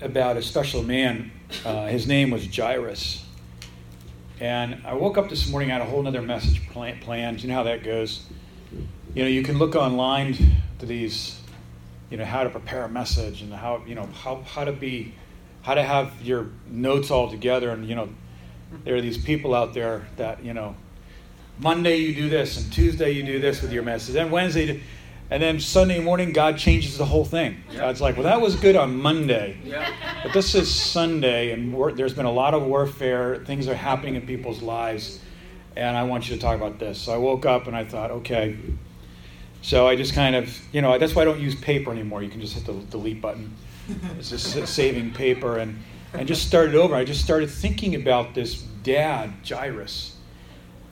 about 0.00 0.36
a 0.36 0.42
special 0.42 0.82
man. 0.82 1.30
Uh, 1.64 1.86
his 1.86 2.06
name 2.06 2.30
was 2.30 2.46
Jairus. 2.54 3.24
And 4.38 4.80
I 4.86 4.94
woke 4.94 5.18
up 5.18 5.28
this 5.28 5.50
morning, 5.50 5.70
I 5.70 5.74
had 5.74 5.82
a 5.82 5.84
whole 5.84 6.06
other 6.06 6.22
message 6.22 6.66
planned. 6.70 7.42
You 7.42 7.48
know 7.48 7.54
how 7.54 7.64
that 7.64 7.84
goes. 7.84 8.24
You 9.14 9.22
know, 9.24 9.28
you 9.28 9.42
can 9.42 9.58
look 9.58 9.74
online 9.74 10.36
to 10.78 10.86
these, 10.86 11.40
you 12.08 12.16
know, 12.16 12.24
how 12.24 12.44
to 12.44 12.50
prepare 12.50 12.84
a 12.84 12.88
message 12.88 13.42
and 13.42 13.52
how, 13.52 13.82
you 13.86 13.94
know, 13.94 14.06
how, 14.06 14.42
how 14.42 14.64
to 14.64 14.72
be, 14.72 15.14
how 15.62 15.74
to 15.74 15.82
have 15.82 16.12
your 16.22 16.48
notes 16.68 17.10
all 17.10 17.30
together. 17.30 17.70
And, 17.70 17.86
you 17.86 17.94
know, 17.94 18.08
there 18.84 18.96
are 18.96 19.00
these 19.02 19.18
people 19.18 19.54
out 19.54 19.74
there 19.74 20.06
that, 20.16 20.42
you 20.42 20.54
know, 20.54 20.74
Monday 21.58 21.96
you 21.96 22.14
do 22.14 22.30
this, 22.30 22.62
and 22.62 22.72
Tuesday 22.72 23.10
you 23.10 23.22
do 23.22 23.38
this 23.38 23.60
with 23.60 23.70
your 23.70 23.82
message, 23.82 24.16
and 24.16 24.30
Wednesday, 24.30 24.82
and 25.30 25.42
then 25.42 25.60
Sunday 25.60 26.00
morning 26.00 26.32
God 26.32 26.58
changes 26.58 26.98
the 26.98 27.04
whole 27.04 27.24
thing. 27.24 27.62
Yep. 27.70 27.78
God's 27.78 28.00
like, 28.00 28.16
well, 28.16 28.24
that 28.24 28.40
was 28.40 28.56
good 28.56 28.76
on 28.76 28.96
Monday, 28.96 29.58
yep. 29.64 29.92
but 30.22 30.32
this 30.32 30.54
is 30.54 30.72
Sunday, 30.72 31.52
and 31.52 31.74
there's 31.96 32.14
been 32.14 32.26
a 32.26 32.32
lot 32.32 32.54
of 32.54 32.62
warfare. 32.62 33.42
Things 33.44 33.68
are 33.68 33.74
happening 33.74 34.16
in 34.16 34.26
people's 34.26 34.60
lives, 34.60 35.20
and 35.76 35.96
I 35.96 36.02
want 36.02 36.28
you 36.28 36.34
to 36.34 36.40
talk 36.40 36.56
about 36.56 36.78
this. 36.78 37.00
So 37.00 37.14
I 37.14 37.16
woke 37.16 37.46
up 37.46 37.66
and 37.66 37.76
I 37.76 37.84
thought, 37.84 38.10
okay. 38.10 38.56
So 39.62 39.86
I 39.86 39.94
just 39.94 40.14
kind 40.14 40.34
of, 40.34 40.58
you 40.72 40.80
know, 40.80 40.98
that's 40.98 41.14
why 41.14 41.22
I 41.22 41.24
don't 41.26 41.40
use 41.40 41.54
paper 41.54 41.92
anymore. 41.92 42.22
You 42.22 42.30
can 42.30 42.40
just 42.40 42.54
hit 42.54 42.64
the 42.64 42.72
delete 42.72 43.20
button. 43.20 43.54
It's 44.18 44.30
just 44.30 44.66
saving 44.74 45.12
paper, 45.12 45.58
and 45.58 45.82
and 46.12 46.26
just 46.26 46.46
started 46.46 46.74
over. 46.74 46.94
I 46.94 47.04
just 47.04 47.22
started 47.22 47.50
thinking 47.50 47.94
about 47.94 48.34
this 48.34 48.62
dad, 48.82 49.32
Jairus 49.46 50.16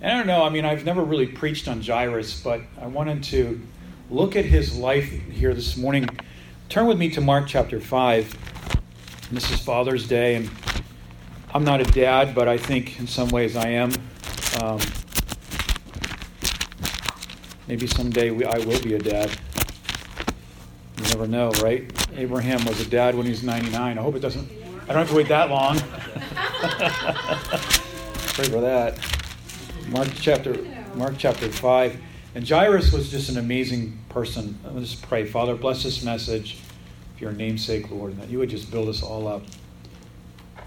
and 0.01 0.13
I 0.13 0.17
don't 0.17 0.27
know, 0.27 0.45
I 0.45 0.51
mean, 0.51 0.65
I've 0.65 0.85
never 0.85 1.03
really 1.03 1.27
preached 1.27 1.67
on 1.67 1.83
Jairus, 1.83 2.41
but 2.41 2.61
I 2.81 2.87
wanted 2.87 3.23
to 3.25 3.61
look 4.11 4.37
at 4.37 4.45
his 4.45 4.77
life 4.77 5.11
here 5.11 5.53
this 5.53 5.77
morning. 5.77 6.09
Turn 6.69 6.87
with 6.87 6.99
me 6.99 7.11
to 7.11 7.21
Mark 7.21 7.47
chapter 7.47 7.79
5. 7.81 8.37
This 9.31 9.51
is 9.51 9.61
Father's 9.61 10.09
Day, 10.09 10.37
and 10.37 10.51
I'm 11.53 11.65
not 11.65 11.81
a 11.81 11.85
dad, 11.85 12.35
but 12.35 12.49
I 12.49 12.57
think 12.57 12.99
in 12.99 13.07
some 13.07 13.29
ways 13.29 13.55
I 13.57 13.69
am. 13.69 13.93
Um, 14.63 14.81
maybe 17.67 17.87
someday 17.87 18.31
we, 18.31 18.47
I 18.47 18.59
will 18.59 18.81
be 18.81 18.95
a 18.95 18.99
dad. 18.99 19.31
You 20.97 21.03
never 21.05 21.27
know, 21.27 21.51
right? 21.63 21.93
Abraham 22.17 22.65
was 22.65 22.81
a 22.81 22.89
dad 22.89 23.15
when 23.15 23.27
he 23.27 23.31
was 23.31 23.43
99. 23.43 23.99
I 23.99 24.01
hope 24.01 24.15
it 24.15 24.21
doesn't, 24.21 24.51
I 24.85 24.87
don't 24.87 24.97
have 24.97 25.11
to 25.11 25.17
wait 25.17 25.29
that 25.29 25.51
long. 25.51 25.79
Pray 28.35 28.47
for 28.47 28.63
that. 28.63 28.99
Mark 29.89 30.09
chapter 30.15 30.57
Mark 30.95 31.15
chapter 31.19 31.51
5. 31.51 32.01
And 32.35 32.49
Jairus 32.49 32.93
was 32.93 33.11
just 33.11 33.31
an 33.31 33.39
amazing 33.39 33.99
person. 34.09 34.59
Let's 34.65 34.95
pray. 34.95 35.27
Father, 35.27 35.55
bless 35.55 35.83
this 35.83 36.03
message 36.03 36.59
for 37.17 37.25
your 37.25 37.33
namesake, 37.33 37.91
Lord, 37.91 38.13
and 38.13 38.23
that 38.23 38.29
you 38.29 38.39
would 38.39 38.51
just 38.51 38.71
build 38.71 38.89
us 38.89 39.03
all 39.03 39.27
up. 39.27 39.43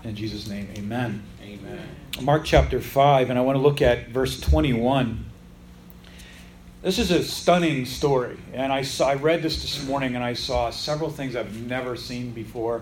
In 0.03 0.15
Jesus' 0.15 0.47
name, 0.47 0.67
amen. 0.77 1.23
Amen. 1.43 1.87
Mark 2.21 2.43
chapter 2.43 2.81
5, 2.81 3.29
and 3.29 3.37
I 3.37 3.43
want 3.43 3.55
to 3.55 3.61
look 3.61 3.81
at 3.81 4.09
verse 4.09 4.39
21. 4.39 5.25
This 6.81 6.97
is 6.97 7.11
a 7.11 7.23
stunning 7.23 7.85
story. 7.85 8.37
And 8.53 8.73
I, 8.73 8.81
saw, 8.81 9.09
I 9.09 9.13
read 9.13 9.43
this 9.43 9.61
this 9.61 9.85
morning 9.85 10.15
and 10.15 10.23
I 10.23 10.33
saw 10.33 10.71
several 10.71 11.11
things 11.11 11.35
I've 11.35 11.55
never 11.67 11.95
seen 11.95 12.31
before 12.31 12.81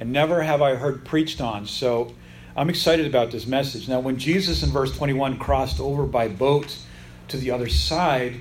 and 0.00 0.12
never 0.12 0.42
have 0.42 0.60
I 0.60 0.74
heard 0.74 1.04
preached 1.04 1.40
on. 1.40 1.66
So 1.66 2.12
I'm 2.56 2.68
excited 2.68 3.06
about 3.06 3.30
this 3.30 3.46
message. 3.46 3.88
Now, 3.88 4.00
when 4.00 4.18
Jesus 4.18 4.64
in 4.64 4.70
verse 4.70 4.96
21 4.96 5.38
crossed 5.38 5.78
over 5.78 6.04
by 6.04 6.26
boat 6.26 6.76
to 7.28 7.36
the 7.36 7.50
other 7.50 7.68
side, 7.68 8.36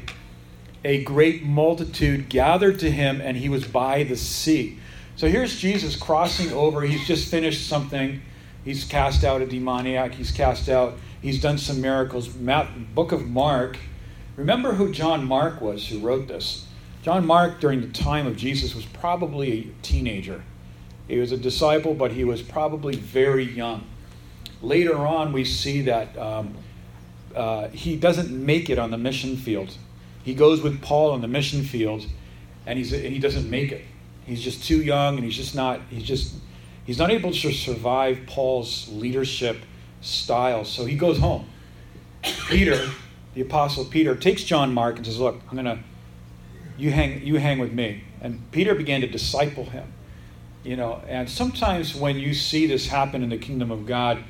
a 0.84 1.04
great 1.04 1.44
multitude 1.44 2.30
gathered 2.30 2.80
to 2.80 2.92
him, 2.92 3.22
and 3.22 3.38
he 3.38 3.50
was 3.50 3.66
by 3.68 4.04
the 4.04 4.16
sea. 4.16 4.80
So 5.16 5.28
here's 5.28 5.60
Jesus 5.60 5.96
crossing 5.96 6.52
over. 6.52 6.82
He's 6.82 7.06
just 7.08 7.30
finished 7.30 7.68
something. 7.68 8.22
He's 8.64 8.84
cast 8.84 9.24
out 9.24 9.42
a 9.42 9.46
demoniac. 9.46 10.14
He's 10.14 10.32
cast 10.32 10.70
out, 10.70 10.98
he's 11.22 11.42
done 11.42 11.58
some 11.58 11.82
miracles. 11.82 12.28
Book 12.28 13.12
of 13.12 13.28
Mark. 13.28 13.78
Remember 14.36 14.74
who 14.74 14.92
John 14.92 15.26
Mark 15.26 15.62
was 15.62 15.88
who 15.88 16.00
wrote 16.00 16.28
this? 16.28 16.68
John 17.02 17.26
Mark, 17.26 17.60
during 17.60 17.82
the 17.82 17.88
time 17.88 18.28
of 18.28 18.36
Jesus, 18.36 18.76
was 18.76 18.86
probably 18.86 19.52
a 19.60 19.82
teenager. 19.82 20.44
He 21.08 21.18
was 21.18 21.32
a 21.32 21.38
disciple, 21.38 21.94
but 21.94 22.12
he 22.12 22.24
was 22.24 22.42
probably 22.42 22.96
very 22.96 23.46
young 23.46 23.86
later 24.62 24.96
on, 25.06 25.34
we 25.34 25.46
see 25.46 25.82
that 25.84 26.18
um, 26.18 26.56
uh, 27.38 27.70
he 27.70 27.96
doesn't 27.96 28.32
make 28.32 28.70
it 28.70 28.80
on 28.80 28.92
the 28.92 28.98
mission 28.98 29.38
field. 29.38 29.78
He 30.24 30.34
goes 30.34 30.62
with 30.62 30.82
Paul 30.82 31.12
on 31.12 31.22
the 31.22 31.28
mission 31.28 31.64
field, 31.64 32.06
and, 32.66 32.78
he's, 32.78 32.92
and 32.92 33.14
he 33.14 33.20
doesn't 33.20 33.50
make 33.50 33.72
it. 33.72 33.86
He's 34.26 34.42
just 34.42 34.64
too 34.66 34.82
young, 34.82 35.16
and 35.16 35.24
he's 35.24 35.38
just 35.38 35.56
not. 35.56 35.80
He's 35.90 36.04
just 36.04 36.34
he's 36.84 36.98
not 36.98 37.12
able 37.12 37.32
to 37.32 37.52
survive 37.54 38.20
Paul's 38.28 38.90
leadership 38.90 39.58
style. 40.02 40.66
So 40.66 40.84
he 40.84 40.98
goes 40.98 41.20
home. 41.20 41.48
Peter, 42.50 42.90
the 43.36 43.42
apostle 43.42 43.86
Peter, 43.86 44.16
takes 44.16 44.44
John 44.44 44.74
Mark 44.74 44.98
and 44.98 45.06
says, 45.06 45.18
"Look, 45.18 45.42
I'm 45.50 45.56
gonna 45.56 45.82
you 46.78 46.92
hang 46.92 47.26
you 47.26 47.38
hang 47.38 47.60
with 47.60 47.72
me." 47.72 48.04
And 48.20 48.52
Peter 48.52 48.76
began 48.76 49.00
to 49.00 49.08
disciple 49.08 49.66
him. 49.66 49.94
You 50.66 50.76
know, 50.76 51.02
and 51.08 51.30
sometimes 51.30 51.96
when 51.96 52.18
you 52.18 52.34
see 52.34 52.68
this 52.68 52.88
happen 52.88 53.24
in 53.24 53.30
the 53.30 53.38
kingdom 53.38 53.72
of 53.72 53.86
God, 53.86 54.22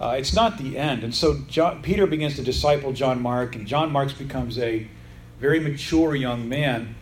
uh, 0.00 0.16
it's 0.18 0.34
not 0.34 0.58
the 0.58 0.78
end. 0.78 1.02
And 1.02 1.14
so 1.14 1.40
John, 1.48 1.82
Peter 1.82 2.06
begins 2.06 2.36
to 2.36 2.42
disciple 2.42 2.92
John 2.92 3.20
Mark, 3.20 3.56
and 3.56 3.66
John 3.66 3.90
Mark 3.90 4.16
becomes 4.16 4.58
a 4.58 4.86
very 5.40 5.60
mature 5.60 6.14
young 6.14 6.48
man. 6.48 6.94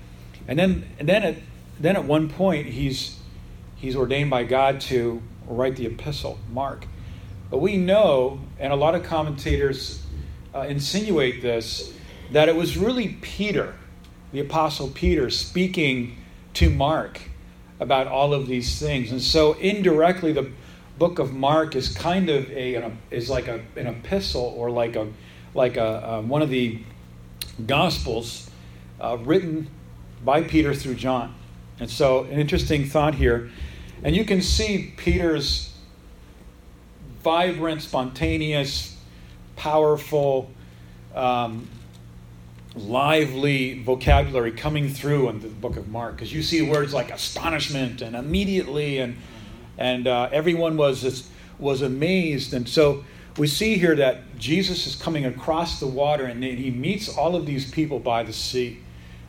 And 0.49 0.59
then, 0.59 0.89
and 0.99 1.09
then, 1.09 1.23
at, 1.23 1.37
then 1.79 1.97
at 1.97 2.05
one 2.05 2.29
point, 2.29 2.67
he's, 2.67 3.19
he's 3.77 3.97
ordained 3.97 4.31
by 4.31 4.45
God 4.45 4.81
to 4.83 5.23
write 5.47 5.77
the 5.77 5.87
epistle, 5.87 6.39
Mark. 6.53 6.87
But 7.51 7.59
we 7.59 7.77
know, 7.77 8.41
and 8.59 8.73
a 8.73 8.77
lot 8.77 8.95
of 8.95 9.03
commentators 9.03 10.03
uh, 10.55 10.61
insinuate 10.61 11.43
this, 11.43 11.93
that 12.33 12.49
it 12.49 12.57
was 12.57 12.77
really 12.77 13.19
Peter, 13.21 13.75
the 14.33 14.41
Apostle 14.41 14.89
Peter, 14.89 15.31
speaking 15.31 16.17
to 16.55 16.71
Mark 16.71 17.21
about 17.79 18.07
all 18.07 18.33
of 18.33 18.47
these 18.47 18.81
things. 18.81 19.13
And 19.13 19.21
so 19.21 19.53
indirectly, 19.55 20.33
the 20.33 20.51
book 20.99 21.19
of 21.19 21.33
Mark 21.33 21.77
is 21.77 21.95
kind 21.95 22.29
of 22.29 22.51
a 22.51 22.91
is 23.11 23.29
like 23.29 23.49
a, 23.49 23.61
an 23.77 23.87
epistle 23.87 24.55
or 24.57 24.71
like 24.71 24.97
a 24.97 25.09
like 25.55 25.77
a, 25.77 26.23
one 26.27 26.43
of 26.43 26.51
the 26.51 26.81
gospels 27.67 28.51
uh, 29.01 29.17
written 29.21 29.69
by 30.25 30.43
Peter 30.43 30.75
through 30.75 30.95
John. 30.95 31.35
And 31.81 31.91
so, 31.91 32.25
an 32.25 32.39
interesting 32.39 32.87
thought 32.87 33.15
here, 33.15 33.51
and 34.03 34.15
you 34.15 34.25
can 34.25 34.41
see 34.41 34.95
Peter's 34.97 35.75
vibrant, 37.23 37.83
spontaneous, 37.83 38.97
powerful, 39.57 40.51
um, 41.15 41.69
lively 42.75 43.83
vocabulary 43.83 44.53
coming 44.53 44.89
through 44.89 45.29
in 45.31 45.41
the 45.41 45.49
book 45.49 45.77
of 45.77 45.89
Mark 45.89 46.15
because 46.15 46.33
you 46.33 46.43
see 46.43 46.63
words 46.63 46.93
like 46.93 47.11
astonishment 47.11 48.03
and 48.03 48.15
immediately 48.15 48.99
and 48.99 49.17
and 49.79 50.07
uh, 50.07 50.29
everyone 50.33 50.77
was 50.77 51.29
was 51.59 51.83
amazed. 51.83 52.53
And 52.53 52.69
so 52.69 53.05
we 53.39 53.47
see 53.47 53.79
here 53.79 53.95
that 53.97 54.39
Jesus 54.39 54.87
is 54.87 54.97
coming 54.97 55.25
across 55.25 55.81
the 55.81 55.87
water, 55.87 56.25
and 56.25 56.43
he 56.43 56.71
meets 56.71 57.09
all 57.09 57.37
of 57.37 57.47
these 57.47 57.71
people 57.71 57.99
by 57.99 58.23
the 58.23 58.33
sea, 58.33 58.79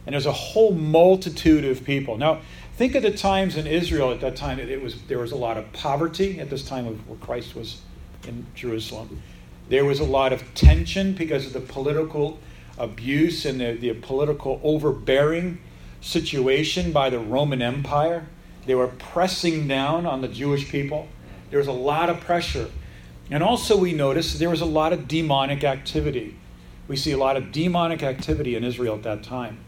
and 0.06 0.14
there's 0.14 0.26
a 0.26 0.32
whole 0.32 0.74
multitude 0.74 1.66
of 1.66 1.84
people. 1.84 2.18
Now, 2.18 2.42
think 2.78 2.96
of 2.96 3.04
the 3.04 3.12
times 3.12 3.58
in 3.58 3.68
Israel 3.68 4.12
at 4.12 4.22
that 4.22 4.36
time. 4.36 4.60
It 4.60 4.82
was 4.82 5.02
there 5.04 5.20
was 5.20 5.32
a 5.32 5.38
lot 5.38 5.58
of 5.58 5.72
poverty 5.74 6.40
at 6.40 6.50
this 6.50 6.64
time 6.64 6.88
of 6.88 7.08
where 7.08 7.18
Christ 7.20 7.56
was 7.56 7.82
in 8.28 8.46
Jerusalem. 8.56 9.22
There 9.70 9.84
was 9.84 10.00
a 10.00 10.06
lot 10.06 10.32
of 10.32 10.44
tension 10.54 11.14
because 11.14 11.46
of 11.46 11.54
the 11.54 11.60
political 11.60 12.40
abuse 12.78 13.46
and 13.46 13.60
the, 13.60 13.74
the 13.74 13.94
political 13.94 14.62
overbearing 14.64 15.60
situation 16.00 16.92
by 16.92 17.10
the 17.10 17.20
Roman 17.20 17.62
Empire. 17.62 18.28
They 18.68 18.76
were 18.76 18.88
pressing 18.88 19.68
down 19.68 20.06
on 20.06 20.22
the 20.22 20.28
Jewish 20.28 20.70
people. 20.70 21.08
There 21.50 21.60
was 21.60 21.68
a 21.68 21.74
lot 21.74 22.10
of 22.10 22.20
pressure. 22.20 22.70
And 23.32 23.42
also, 23.42 23.78
we 23.78 23.94
notice 23.94 24.38
there 24.38 24.50
was 24.50 24.62
a 24.62 24.66
lot 24.66 24.94
of 24.94 25.08
demonic 25.08 25.64
activity. 25.64 26.36
We 26.88 26.96
see 26.96 27.12
a 27.12 27.18
lot 27.18 27.38
of 27.38 27.52
demonic 27.52 28.04
activity 28.04 28.56
in 28.56 28.64
Israel 28.64 28.96
at 28.96 29.04
that 29.04 29.24
time. 29.24 29.60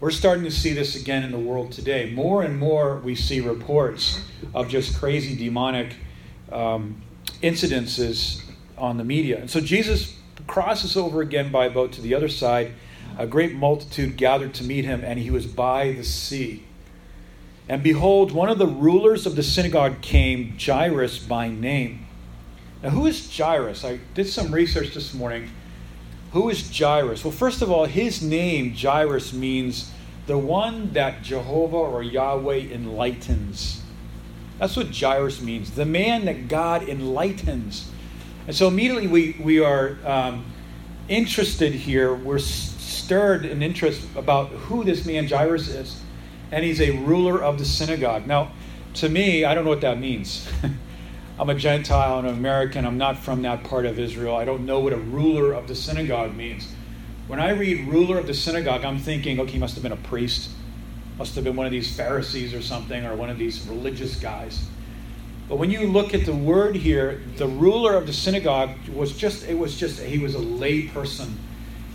We're 0.00 0.10
starting 0.10 0.44
to 0.44 0.50
see 0.50 0.72
this 0.72 0.96
again 0.96 1.24
in 1.24 1.30
the 1.30 1.38
world 1.38 1.72
today. 1.72 2.10
More 2.10 2.42
and 2.42 2.58
more, 2.58 2.96
we 2.98 3.14
see 3.14 3.40
reports 3.40 4.24
of 4.54 4.68
just 4.68 4.98
crazy 4.98 5.36
demonic 5.36 5.96
um, 6.50 7.02
incidences 7.42 8.42
on 8.78 8.96
the 8.96 9.04
media. 9.04 9.38
And 9.38 9.50
so 9.50 9.60
Jesus 9.60 10.16
crosses 10.46 10.96
over 10.96 11.20
again 11.20 11.52
by 11.52 11.68
boat 11.68 11.92
to 11.92 12.00
the 12.00 12.14
other 12.14 12.28
side. 12.28 12.72
A 13.18 13.26
great 13.26 13.54
multitude 13.54 14.16
gathered 14.16 14.54
to 14.54 14.64
meet 14.64 14.84
him, 14.84 15.02
and 15.04 15.18
he 15.18 15.30
was 15.30 15.46
by 15.46 15.92
the 15.92 16.04
sea. 16.04 16.64
And 17.70 17.84
behold, 17.84 18.32
one 18.32 18.48
of 18.48 18.58
the 18.58 18.66
rulers 18.66 19.26
of 19.26 19.36
the 19.36 19.44
synagogue 19.44 20.00
came, 20.00 20.58
Jairus 20.58 21.20
by 21.20 21.46
name. 21.46 22.04
Now, 22.82 22.90
who 22.90 23.06
is 23.06 23.38
Jairus? 23.38 23.84
I 23.84 24.00
did 24.12 24.26
some 24.26 24.52
research 24.52 24.92
this 24.92 25.14
morning. 25.14 25.48
Who 26.32 26.50
is 26.50 26.76
Jairus? 26.76 27.22
Well, 27.22 27.30
first 27.30 27.62
of 27.62 27.70
all, 27.70 27.84
his 27.84 28.22
name, 28.22 28.74
Jairus, 28.74 29.32
means 29.32 29.92
the 30.26 30.36
one 30.36 30.92
that 30.94 31.22
Jehovah 31.22 31.76
or 31.76 32.02
Yahweh 32.02 32.72
enlightens. 32.72 33.82
That's 34.58 34.76
what 34.76 34.88
Jairus 34.92 35.40
means 35.40 35.70
the 35.70 35.86
man 35.86 36.24
that 36.24 36.48
God 36.48 36.88
enlightens. 36.88 37.88
And 38.48 38.56
so 38.56 38.66
immediately 38.66 39.06
we, 39.06 39.36
we 39.40 39.60
are 39.60 39.96
um, 40.04 40.44
interested 41.08 41.72
here. 41.72 42.16
We're 42.16 42.40
stirred 42.40 43.44
in 43.44 43.62
interest 43.62 44.02
about 44.16 44.48
who 44.48 44.82
this 44.82 45.06
man 45.06 45.28
Jairus 45.28 45.68
is. 45.68 46.00
And 46.52 46.64
he's 46.64 46.80
a 46.80 46.90
ruler 46.90 47.42
of 47.42 47.58
the 47.58 47.64
synagogue. 47.64 48.26
Now, 48.26 48.52
to 48.94 49.08
me, 49.08 49.44
I 49.44 49.54
don't 49.54 49.64
know 49.64 49.70
what 49.70 49.82
that 49.82 49.98
means. 49.98 50.48
I'm 51.38 51.48
a 51.48 51.54
Gentile, 51.54 52.18
I'm 52.18 52.26
an 52.26 52.34
American, 52.34 52.84
I'm 52.84 52.98
not 52.98 53.16
from 53.16 53.40
that 53.42 53.64
part 53.64 53.86
of 53.86 53.98
Israel. 53.98 54.36
I 54.36 54.44
don't 54.44 54.66
know 54.66 54.80
what 54.80 54.92
a 54.92 54.98
ruler 54.98 55.52
of 55.52 55.68
the 55.68 55.74
synagogue 55.74 56.34
means. 56.34 56.70
When 57.28 57.40
I 57.40 57.50
read 57.50 57.88
ruler 57.88 58.18
of 58.18 58.26
the 58.26 58.34
synagogue, 58.34 58.84
I'm 58.84 58.98
thinking, 58.98 59.40
okay, 59.40 59.52
he 59.52 59.58
must 59.58 59.74
have 59.74 59.82
been 59.82 59.92
a 59.92 59.96
priest, 59.96 60.50
must 61.16 61.34
have 61.36 61.44
been 61.44 61.56
one 61.56 61.64
of 61.64 61.72
these 61.72 61.96
Pharisees 61.96 62.52
or 62.52 62.60
something, 62.60 63.06
or 63.06 63.14
one 63.14 63.30
of 63.30 63.38
these 63.38 63.66
religious 63.68 64.16
guys. 64.16 64.66
But 65.48 65.56
when 65.56 65.70
you 65.70 65.86
look 65.86 66.12
at 66.12 66.26
the 66.26 66.34
word 66.34 66.76
here, 66.76 67.22
the 67.36 67.46
ruler 67.46 67.94
of 67.94 68.06
the 68.06 68.12
synagogue 68.12 68.70
was 68.92 69.16
just, 69.16 69.48
it 69.48 69.58
was 69.58 69.76
just, 69.76 70.00
he 70.00 70.18
was 70.18 70.34
a 70.34 70.38
lay 70.38 70.88
person. 70.88 71.38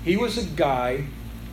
He 0.03 0.17
was 0.17 0.37
a 0.37 0.45
guy 0.45 1.05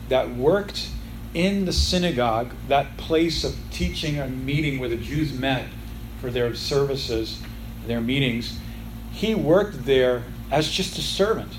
that 0.09 0.35
worked 0.35 0.89
in 1.33 1.65
the 1.65 1.73
synagogue, 1.73 2.51
that 2.67 2.97
place 2.97 3.43
of 3.43 3.55
teaching 3.71 4.19
and 4.19 4.45
meeting 4.45 4.79
where 4.79 4.89
the 4.89 4.97
Jews 4.97 5.33
met 5.33 5.67
for 6.21 6.29
their 6.29 6.55
services 6.55 7.41
their 7.85 8.01
meetings, 8.01 8.59
he 9.11 9.35
worked 9.35 9.85
there 9.85 10.23
as 10.51 10.69
just 10.69 10.97
a 10.97 11.01
servant. 11.01 11.51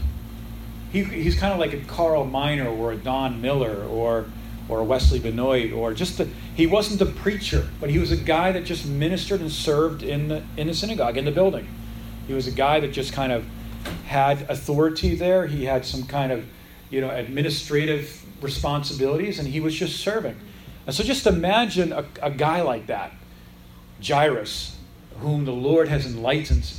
He, 0.93 1.05
he's 1.05 1.39
kind 1.39 1.53
of 1.53 1.59
like 1.59 1.73
a 1.73 1.81
Carl 1.81 2.25
Miner 2.25 2.69
or 2.69 2.93
a 2.93 2.97
Don 2.97 3.41
Miller 3.41 3.85
or 3.85 4.27
or 4.69 4.79
a 4.79 4.85
Wesley 4.85 5.19
Benoit 5.19 5.73
or 5.73 5.93
just 5.93 6.17
the, 6.17 6.29
he 6.55 6.67
wasn't 6.67 7.01
a 7.03 7.07
preacher, 7.07 7.69
but 7.81 7.91
he 7.91 7.99
was 7.99 8.11
a 8.11 8.17
guy 8.17 8.53
that 8.53 8.65
just 8.65 8.87
ministered 8.87 9.43
and 9.43 9.53
served 9.53 10.03
in 10.03 10.29
the, 10.29 10.43
in 10.57 10.69
the 10.69 10.75
synagogue, 10.75 11.19
in 11.19 11.27
the 11.27 11.31
building. 11.31 11.69
He 12.27 12.33
was 12.33 12.47
a 12.47 12.51
guy 12.51 12.81
that 12.81 12.89
just 12.89 13.13
kind 13.13 13.31
of 13.31 13.45
had 14.07 14.49
authority 14.49 15.15
there. 15.17 15.47
He 15.47 15.67
had 15.67 15.85
some 15.85 16.05
kind 16.05 16.33
of, 16.33 16.47
you 16.89 17.03
know, 17.03 17.11
administrative 17.11 18.24
responsibilities, 18.45 19.39
and 19.39 19.49
he 19.49 19.61
was 19.61 19.75
just 19.75 20.01
serving. 20.01 20.37
And 20.87 20.95
so 20.95 21.03
just 21.03 21.27
imagine 21.27 21.93
a, 21.93 22.05
a 22.23 22.31
guy 22.31 22.63
like 22.63 22.87
that, 22.87 23.13
Jairus, 24.07 24.77
whom 25.21 25.45
the 25.45 25.53
Lord 25.53 25.89
has 25.89 26.07
enlightened. 26.07 26.71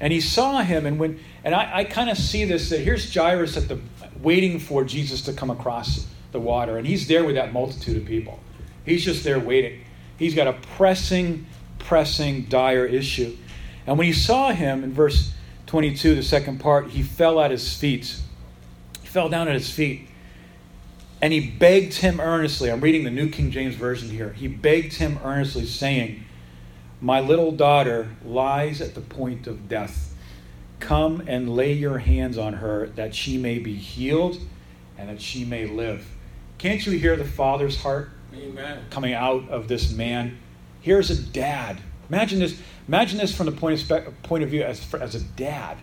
And 0.00 0.12
he 0.12 0.20
saw 0.20 0.62
him, 0.62 0.86
and 0.86 0.98
when 0.98 1.20
and 1.44 1.54
I, 1.54 1.78
I 1.78 1.84
kind 1.84 2.10
of 2.10 2.18
see 2.18 2.44
this 2.44 2.70
that 2.70 2.80
here's 2.80 3.12
Jairus 3.14 3.56
at 3.56 3.68
the 3.68 3.78
waiting 4.20 4.58
for 4.58 4.82
Jesus 4.84 5.22
to 5.22 5.32
come 5.32 5.50
across 5.50 6.06
the 6.32 6.40
water, 6.40 6.78
and 6.78 6.86
he's 6.86 7.06
there 7.06 7.24
with 7.24 7.36
that 7.36 7.52
multitude 7.52 7.96
of 7.96 8.04
people. 8.04 8.40
He's 8.84 9.04
just 9.04 9.24
there 9.24 9.38
waiting. 9.38 9.80
He's 10.18 10.34
got 10.34 10.46
a 10.46 10.54
pressing, 10.76 11.46
pressing, 11.78 12.44
dire 12.44 12.86
issue. 12.86 13.36
And 13.86 13.98
when 13.98 14.06
he 14.06 14.12
saw 14.12 14.50
him 14.52 14.82
in 14.82 14.92
verse 14.92 15.32
22, 15.66 16.14
the 16.14 16.22
second 16.22 16.60
part, 16.60 16.90
he 16.90 17.02
fell 17.02 17.40
at 17.40 17.50
his 17.50 17.76
feet. 17.76 18.16
He 19.00 19.06
fell 19.06 19.28
down 19.28 19.48
at 19.48 19.54
his 19.54 19.70
feet. 19.70 20.08
And 21.24 21.32
he 21.32 21.40
begged 21.40 21.94
him 21.94 22.20
earnestly. 22.20 22.70
I'm 22.70 22.82
reading 22.82 23.04
the 23.04 23.10
New 23.10 23.30
King 23.30 23.50
James 23.50 23.76
Version 23.76 24.10
here. 24.10 24.34
He 24.34 24.46
begged 24.46 24.92
him 24.92 25.18
earnestly, 25.24 25.64
saying, 25.64 26.22
my 27.00 27.20
little 27.20 27.50
daughter 27.50 28.10
lies 28.26 28.82
at 28.82 28.94
the 28.94 29.00
point 29.00 29.46
of 29.46 29.66
death. 29.66 30.14
Come 30.80 31.22
and 31.26 31.56
lay 31.56 31.72
your 31.72 31.96
hands 31.96 32.36
on 32.36 32.52
her 32.52 32.88
that 32.88 33.14
she 33.14 33.38
may 33.38 33.58
be 33.58 33.74
healed 33.74 34.38
and 34.98 35.08
that 35.08 35.22
she 35.22 35.46
may 35.46 35.66
live. 35.66 36.06
Can't 36.58 36.84
you 36.84 36.92
hear 36.98 37.16
the 37.16 37.24
Father's 37.24 37.80
heart 37.80 38.10
Amen. 38.34 38.84
coming 38.90 39.14
out 39.14 39.48
of 39.48 39.66
this 39.66 39.94
man? 39.94 40.36
Here's 40.82 41.08
a 41.08 41.16
dad. 41.16 41.80
Imagine 42.10 42.38
this. 42.38 42.60
Imagine 42.86 43.16
this 43.16 43.34
from 43.34 43.46
the 43.46 43.52
point 43.52 43.90
of, 43.90 44.22
point 44.24 44.44
of 44.44 44.50
view 44.50 44.62
as, 44.62 44.92
as 44.92 45.14
a 45.14 45.20
dad. 45.20 45.78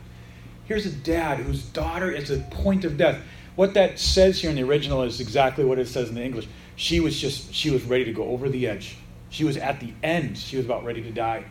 Here's 0.65 0.85
a 0.85 0.91
dad 0.91 1.39
whose 1.39 1.63
daughter 1.63 2.11
is 2.11 2.31
at 2.31 2.49
point 2.51 2.85
of 2.85 2.97
death. 2.97 3.21
What 3.55 3.73
that 3.73 3.99
says 3.99 4.41
here 4.41 4.49
in 4.49 4.55
the 4.55 4.63
original 4.63 5.03
is 5.03 5.19
exactly 5.19 5.65
what 5.65 5.79
it 5.79 5.87
says 5.87 6.09
in 6.09 6.15
the 6.15 6.23
English. 6.23 6.47
She 6.75 6.99
was 6.99 7.19
just 7.19 7.53
she 7.53 7.69
was 7.69 7.83
ready 7.83 8.05
to 8.05 8.13
go 8.13 8.23
over 8.25 8.49
the 8.49 8.67
edge. 8.67 8.95
She 9.29 9.43
was 9.43 9.57
at 9.57 9.79
the 9.79 9.93
end. 10.03 10.37
She 10.37 10.57
was 10.57 10.65
about 10.65 10.83
ready 10.83 11.01
to 11.03 11.11
die. 11.11 11.45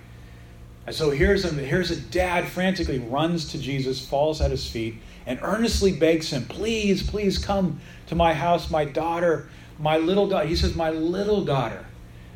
And 0.86 0.94
so 0.94 1.10
here's 1.10 1.44
a, 1.44 1.48
here's 1.48 1.90
a 1.90 2.00
dad 2.00 2.48
frantically 2.48 2.98
runs 2.98 3.50
to 3.52 3.58
Jesus, 3.58 4.04
falls 4.04 4.40
at 4.40 4.50
his 4.50 4.68
feet, 4.68 4.96
and 5.26 5.38
earnestly 5.42 5.92
begs 5.92 6.30
him, 6.30 6.46
Please, 6.46 7.08
please 7.08 7.38
come 7.38 7.80
to 8.06 8.14
my 8.14 8.34
house, 8.34 8.70
my 8.70 8.84
daughter, 8.84 9.48
my 9.78 9.98
little 9.98 10.26
daughter. 10.26 10.46
He 10.46 10.56
says, 10.56 10.74
My 10.74 10.90
little 10.90 11.44
daughter. 11.44 11.86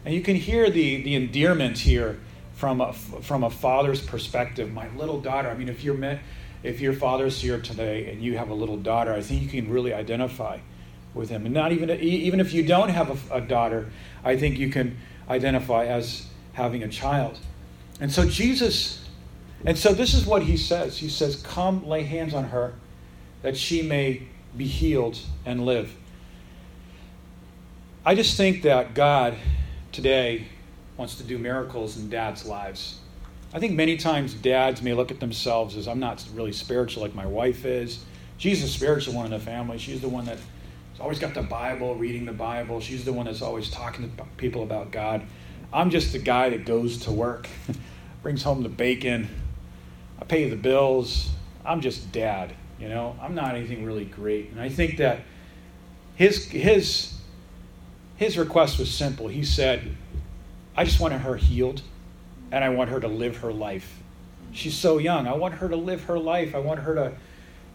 And 0.05 0.15
you 0.15 0.21
can 0.21 0.37
hear 0.37 0.71
the, 0.71 1.03
the 1.03 1.15
endearment 1.15 1.79
here 1.79 2.21
from 2.53 2.81
a, 2.81 2.93
from 2.93 3.43
a 3.43 3.51
father's 3.51 4.01
perspective. 4.01 4.73
My 4.73 4.89
little 4.95 5.21
daughter. 5.21 5.49
I 5.49 5.55
mean, 5.55 5.69
if 5.69 5.83
you're 5.83 5.95
met, 5.95 6.21
if 6.65 6.81
your 6.81 6.95
father's 6.95 7.41
here 7.41 7.61
today 7.61 8.11
and 8.11 8.23
you 8.23 8.37
have 8.39 8.49
a 8.49 8.55
little 8.55 8.79
daughter, 8.79 9.13
I 9.13 9.21
think 9.21 9.43
you 9.43 9.63
can 9.63 9.71
really 9.71 9.93
identify 9.93 10.59
with 11.13 11.29
him. 11.29 11.45
And 11.45 11.55
not 11.55 11.71
even 11.71 11.91
even 11.91 12.41
if 12.41 12.53
you 12.53 12.67
don't 12.67 12.89
have 12.89 13.31
a, 13.31 13.37
a 13.37 13.41
daughter, 13.41 13.93
I 14.25 14.37
think 14.37 14.59
you 14.59 14.71
can 14.71 14.97
identify 15.29 15.85
as 15.85 16.27
having 16.55 16.83
a 16.83 16.89
child. 16.89 17.39
And 18.01 18.11
so 18.11 18.27
Jesus, 18.27 19.07
and 19.65 19.79
so 19.79 19.93
this 19.93 20.15
is 20.15 20.27
what 20.27 20.43
he 20.43 20.57
says 20.57 20.99
He 20.99 21.09
says, 21.09 21.41
Come 21.43 21.87
lay 21.87 22.03
hands 22.03 22.35
on 22.35 22.45
her 22.45 22.75
that 23.43 23.57
she 23.57 23.83
may 23.83 24.23
be 24.57 24.67
healed 24.67 25.19
and 25.45 25.67
live. 25.67 25.95
I 28.07 28.15
just 28.15 28.37
think 28.37 28.63
that 28.63 28.95
God 28.95 29.35
today 29.93 30.49
wants 30.97 31.17
to 31.17 31.25
do 31.25 31.39
miracles 31.39 31.99
in 31.99 32.09
dads' 32.09 32.47
lives. 32.47 33.01
I 33.55 33.61
think 33.61 33.75
many 33.75 33.97
times 33.97 34.35
dads 34.35 34.83
may 34.83 34.95
look 34.95 35.13
at 35.13 35.21
themselves 35.21 35.77
as 35.77 35.87
I'm 35.87 36.01
not 36.01 36.25
really 36.35 36.53
spiritual 36.53 37.05
like 37.05 37.15
my 37.15 37.25
wife 37.25 37.65
is. 37.65 38.05
She's 38.37 38.61
the 38.61 38.67
spiritual 38.67 39.15
one 39.15 39.27
in 39.27 39.31
the 39.31 39.39
family. 39.39 39.79
She's 39.79 40.01
the 40.01 40.09
one 40.09 40.25
that's 40.25 40.43
always 40.99 41.21
got 41.21 41.35
the 41.35 41.43
Bible, 41.43 41.95
reading 41.95 42.25
the 42.25 42.33
Bible. 42.33 42.81
She's 42.81 43.05
the 43.05 43.13
one 43.13 43.27
that's 43.27 43.43
always 43.43 43.71
talking 43.71 44.11
to 44.17 44.25
people 44.39 44.65
about 44.65 44.91
God. 44.91 45.23
I'm 45.73 45.91
just 45.91 46.13
the 46.13 46.19
guy 46.19 46.51
that 46.51 46.67
goes 46.67 46.99
to 47.03 47.13
work, 47.13 47.47
brings 48.25 48.43
home 48.43 48.65
the 48.65 48.69
bacon, 48.69 49.29
I 50.21 50.25
pay 50.25 50.49
the 50.49 50.57
bills. 50.57 51.31
I'm 51.65 51.81
just 51.81 52.11
dad, 52.11 52.53
you 52.81 52.89
know. 52.89 53.17
I'm 53.23 53.37
not 53.37 53.55
anything 53.55 53.85
really 53.85 54.05
great. 54.05 54.51
And 54.51 54.61
I 54.61 54.69
think 54.69 54.97
that 54.99 55.21
his 56.17 56.47
his 56.47 57.15
his 58.17 58.37
request 58.37 58.81
was 58.81 58.91
simple. 58.91 59.29
He 59.29 59.45
said, 59.45 59.97
I 60.77 60.85
just 60.85 60.99
wanted 60.99 61.21
her 61.21 61.37
healed 61.37 61.83
and 62.55 62.63
I 62.63 62.69
want 62.69 62.91
her 62.91 63.01
to 63.01 63.09
live 63.09 63.39
her 63.39 63.53
life. 63.53 63.99
She's 64.53 64.79
so 64.79 64.99
young. 64.99 65.27
I 65.27 65.35
want 65.35 65.55
her 65.55 65.69
to 65.69 65.75
live 65.75 66.05
her 66.05 66.21
life. 66.21 66.55
I 66.55 66.61
want 66.61 66.79
her 66.79 66.95
to 66.95 67.13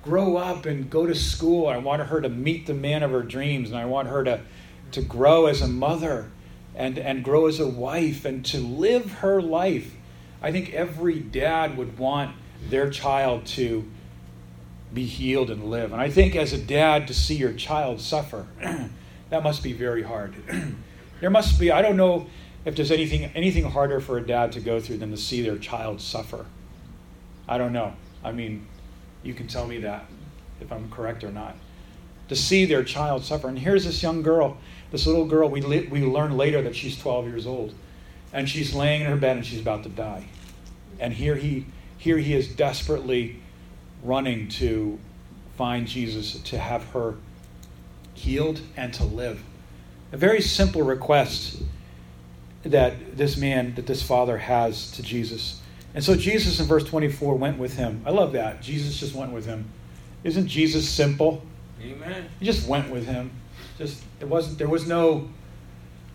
grow 0.04 0.38
up 0.38 0.66
and 0.66 0.90
go 0.90 1.06
to 1.06 1.14
school. 1.14 1.68
I 1.68 1.76
want 1.76 2.02
her 2.02 2.22
to 2.22 2.30
meet 2.30 2.66
the 2.66 2.74
man 2.74 3.04
of 3.04 3.12
her 3.12 3.22
dreams, 3.22 3.72
and 3.72 3.78
I 3.78 3.84
want 3.84 4.08
her 4.08 4.24
to, 4.24 4.40
to 4.94 5.02
grow 5.02 5.48
as 5.48 5.62
a 5.62 5.68
mother 5.68 6.32
and, 6.76 6.98
and 6.98 7.26
grow 7.26 7.48
as 7.48 7.60
a 7.60 7.68
wife 7.68 8.24
and 8.24 8.46
to 8.46 8.60
live 8.60 9.12
her 9.16 9.42
life. 9.42 9.94
I 10.42 10.54
think 10.54 10.74
every 10.74 11.20
dad 11.20 11.76
would 11.76 11.98
want 11.98 12.34
their 12.70 12.90
child 12.90 13.48
to 13.48 13.86
be 14.94 15.04
healed 15.04 15.50
and 15.50 15.70
live. 15.70 15.92
And 15.92 16.00
I 16.00 16.10
think 16.10 16.38
as 16.38 16.54
a 16.54 16.58
dad, 16.58 17.06
to 17.10 17.14
see 17.14 17.36
your 17.36 17.52
child 17.52 18.00
suffer, 18.00 18.48
that 19.30 19.44
must 19.44 19.62
be 19.62 19.74
very 19.74 20.04
hard. 20.04 20.36
there 21.20 21.30
must 21.30 21.60
be, 21.60 21.70
I 21.70 21.82
don't 21.82 21.98
know 21.98 22.28
if 22.66 22.76
there's 22.76 22.92
anything, 22.92 23.26
anything 23.36 23.64
harder 23.64 24.00
for 24.00 24.18
a 24.18 24.26
dad 24.26 24.52
to 24.54 24.60
go 24.60 24.80
through 24.80 24.98
than 24.98 25.12
to 25.12 25.18
see 25.18 25.42
their 25.42 25.58
child 25.58 26.02
suffer. 26.02 26.46
I 27.48 27.58
don't 27.58 27.74
know. 27.74 27.94
I 28.24 28.32
mean, 28.32 28.68
you 29.24 29.34
can 29.34 29.48
tell 29.48 29.68
me 29.68 29.80
that 29.80 30.06
if 30.62 30.72
I'm 30.72 30.90
correct 30.92 31.24
or 31.24 31.32
not. 31.32 31.56
To 32.28 32.36
see 32.36 32.66
their 32.66 32.84
child 32.84 33.24
suffer. 33.24 33.48
And 33.48 33.58
here's 33.58 33.86
this 33.86 34.04
young 34.04 34.22
girl, 34.22 34.58
this 34.92 35.08
little 35.08 35.26
girl, 35.26 35.50
we, 35.50 35.62
we 35.62 36.02
learn 36.02 36.38
later 36.38 36.62
that 36.62 36.76
she's 36.76 36.98
12 36.98 37.28
years 37.28 37.48
old. 37.48 37.74
And 38.32 38.48
she's 38.48 38.76
laying 38.76 39.02
in 39.02 39.08
her 39.08 39.16
bed 39.16 39.38
and 39.38 39.46
she's 39.46 39.60
about 39.62 39.84
to 39.84 39.90
die. 39.90 40.28
And 41.00 41.14
here 41.14 41.36
he, 41.36 41.66
here 41.98 42.18
he 42.18 42.36
is 42.36 42.48
desperately 42.48 43.42
running 44.04 44.48
to 44.50 45.00
find 45.58 45.88
Jesus, 45.88 46.40
to 46.40 46.60
have 46.60 46.84
her 46.90 47.16
healed 48.14 48.62
and 48.78 48.94
to 48.94 49.04
live. 49.04 49.42
A 50.12 50.18
very 50.18 50.42
simple 50.42 50.84
request 50.84 51.62
that 52.64 53.18
this 53.18 53.38
man, 53.38 53.76
that 53.76 53.88
this 53.88 54.02
father 54.04 54.38
has 54.38 54.92
to 54.92 55.04
Jesus. 55.04 55.62
And 55.94 56.04
so 56.04 56.16
Jesus 56.16 56.60
in 56.60 56.66
verse 56.66 56.84
24 56.84 57.36
went 57.36 57.58
with 57.58 57.78
him. 57.78 58.02
I 58.06 58.12
love 58.12 58.34
that. 58.34 58.62
Jesus 58.62 59.00
just 59.00 59.16
went 59.16 59.32
with 59.32 59.46
him. 59.46 59.66
Isn't 60.24 60.48
Jesus 60.48 60.88
simple? 60.88 61.44
Amen. 61.82 62.26
He 62.40 62.46
just 62.46 62.68
went 62.68 62.90
with 62.90 63.06
him. 63.06 63.32
Just 63.78 64.04
it 64.20 64.28
wasn't 64.28 64.58
there 64.58 64.68
was 64.68 64.88
no 64.88 65.30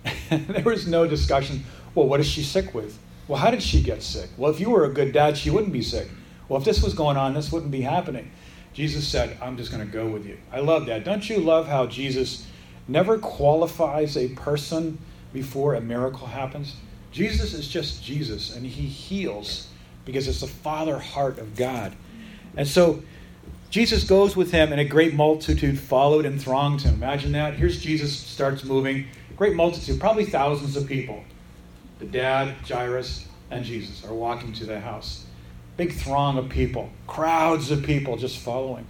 there 0.30 0.64
was 0.64 0.86
no 0.86 1.06
discussion. 1.06 1.64
Well, 1.94 2.06
what 2.06 2.20
is 2.20 2.26
she 2.26 2.42
sick 2.42 2.74
with? 2.74 2.98
Well, 3.26 3.38
how 3.38 3.50
did 3.50 3.62
she 3.62 3.82
get 3.82 4.02
sick? 4.02 4.28
Well, 4.36 4.50
if 4.50 4.60
you 4.60 4.70
were 4.70 4.84
a 4.84 4.90
good 4.90 5.12
dad, 5.12 5.38
she 5.38 5.48
wouldn't 5.48 5.72
be 5.72 5.82
sick. 5.82 6.08
Well, 6.48 6.58
if 6.58 6.64
this 6.64 6.82
was 6.82 6.92
going 6.92 7.16
on, 7.16 7.32
this 7.32 7.50
wouldn't 7.50 7.72
be 7.72 7.80
happening. 7.80 8.30
Jesus 8.74 9.06
said, 9.08 9.38
I'm 9.40 9.56
just 9.56 9.70
going 9.70 9.86
to 9.86 9.90
go 9.90 10.06
with 10.06 10.26
you. 10.26 10.36
I 10.52 10.60
love 10.60 10.86
that. 10.86 11.04
Don't 11.04 11.28
you 11.30 11.38
love 11.38 11.66
how 11.66 11.86
Jesus 11.86 12.46
never 12.86 13.18
qualifies 13.18 14.16
a 14.16 14.28
person 14.30 14.98
before 15.34 15.74
a 15.74 15.80
miracle 15.82 16.26
happens? 16.26 16.76
Jesus 17.12 17.52
is 17.52 17.68
just 17.68 18.02
Jesus, 18.02 18.56
and 18.56 18.64
he 18.64 18.86
heals 18.86 19.68
because 20.06 20.26
it's 20.26 20.40
the 20.40 20.46
Father 20.46 20.98
heart 20.98 21.38
of 21.38 21.54
God. 21.54 21.94
And 22.56 22.66
so 22.66 23.02
Jesus 23.70 24.04
goes 24.04 24.34
with 24.34 24.50
him, 24.50 24.72
and 24.72 24.80
a 24.80 24.84
great 24.84 25.14
multitude 25.14 25.78
followed 25.78 26.24
and 26.24 26.40
thronged 26.40 26.82
him. 26.82 26.94
Imagine 26.94 27.32
that. 27.32 27.54
Here's 27.54 27.82
Jesus 27.82 28.16
starts 28.16 28.64
moving. 28.64 29.06
Great 29.36 29.54
multitude, 29.54 30.00
probably 30.00 30.24
thousands 30.24 30.76
of 30.76 30.86
people. 30.86 31.22
The 31.98 32.06
dad, 32.06 32.54
Jairus, 32.66 33.26
and 33.50 33.64
Jesus 33.64 34.04
are 34.04 34.14
walking 34.14 34.52
to 34.54 34.64
the 34.64 34.80
house. 34.80 35.26
Big 35.76 35.92
throng 35.92 36.38
of 36.38 36.48
people, 36.48 36.90
crowds 37.06 37.70
of 37.70 37.82
people 37.82 38.16
just 38.16 38.38
following. 38.38 38.86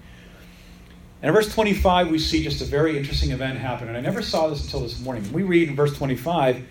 And 1.24 1.30
in 1.30 1.34
verse 1.34 1.50
25, 1.54 2.10
we 2.10 2.18
see 2.18 2.44
just 2.44 2.60
a 2.60 2.66
very 2.66 2.98
interesting 2.98 3.30
event 3.30 3.58
happen. 3.58 3.88
And 3.88 3.96
I 3.96 4.02
never 4.02 4.20
saw 4.20 4.48
this 4.48 4.62
until 4.62 4.80
this 4.80 5.00
morning. 5.00 5.32
We 5.32 5.42
read 5.42 5.70
in 5.70 5.74
verse 5.74 5.96
25 5.96 6.62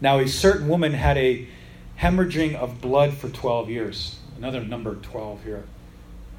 Now 0.00 0.20
a 0.20 0.28
certain 0.28 0.68
woman 0.68 0.92
had 0.92 1.18
a 1.18 1.48
hemorrhaging 1.98 2.54
of 2.54 2.80
blood 2.80 3.14
for 3.14 3.28
12 3.28 3.68
years. 3.68 4.20
Another 4.36 4.62
number 4.62 4.94
12 4.94 5.42
here. 5.42 5.64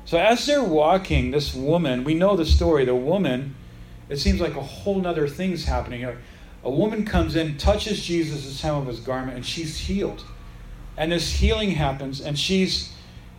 So 0.05 0.17
as 0.17 0.45
they're 0.45 0.63
walking, 0.63 1.31
this 1.31 1.53
woman, 1.53 2.05
we 2.05 2.13
know 2.13 2.37
the 2.37 2.45
story. 2.45 2.85
The 2.85 2.95
woman, 2.95 3.53
it 4.07 4.15
seems 4.15 4.39
like 4.39 4.55
a 4.55 4.63
whole 4.63 5.05
other 5.05 5.27
thing's 5.27 5.65
happening 5.65 5.99
here. 5.99 6.19
A 6.63 6.71
woman 6.71 7.03
comes 7.03 7.35
in, 7.35 7.57
touches 7.57 8.01
Jesus' 8.01 8.61
hem 8.61 8.75
of 8.75 8.87
his 8.87 9.01
garment, 9.01 9.35
and 9.35 9.45
she's 9.45 9.77
healed. 9.77 10.23
And 10.95 11.11
this 11.11 11.33
healing 11.33 11.71
happens, 11.71 12.21
and 12.21 12.39
she's, 12.39 12.93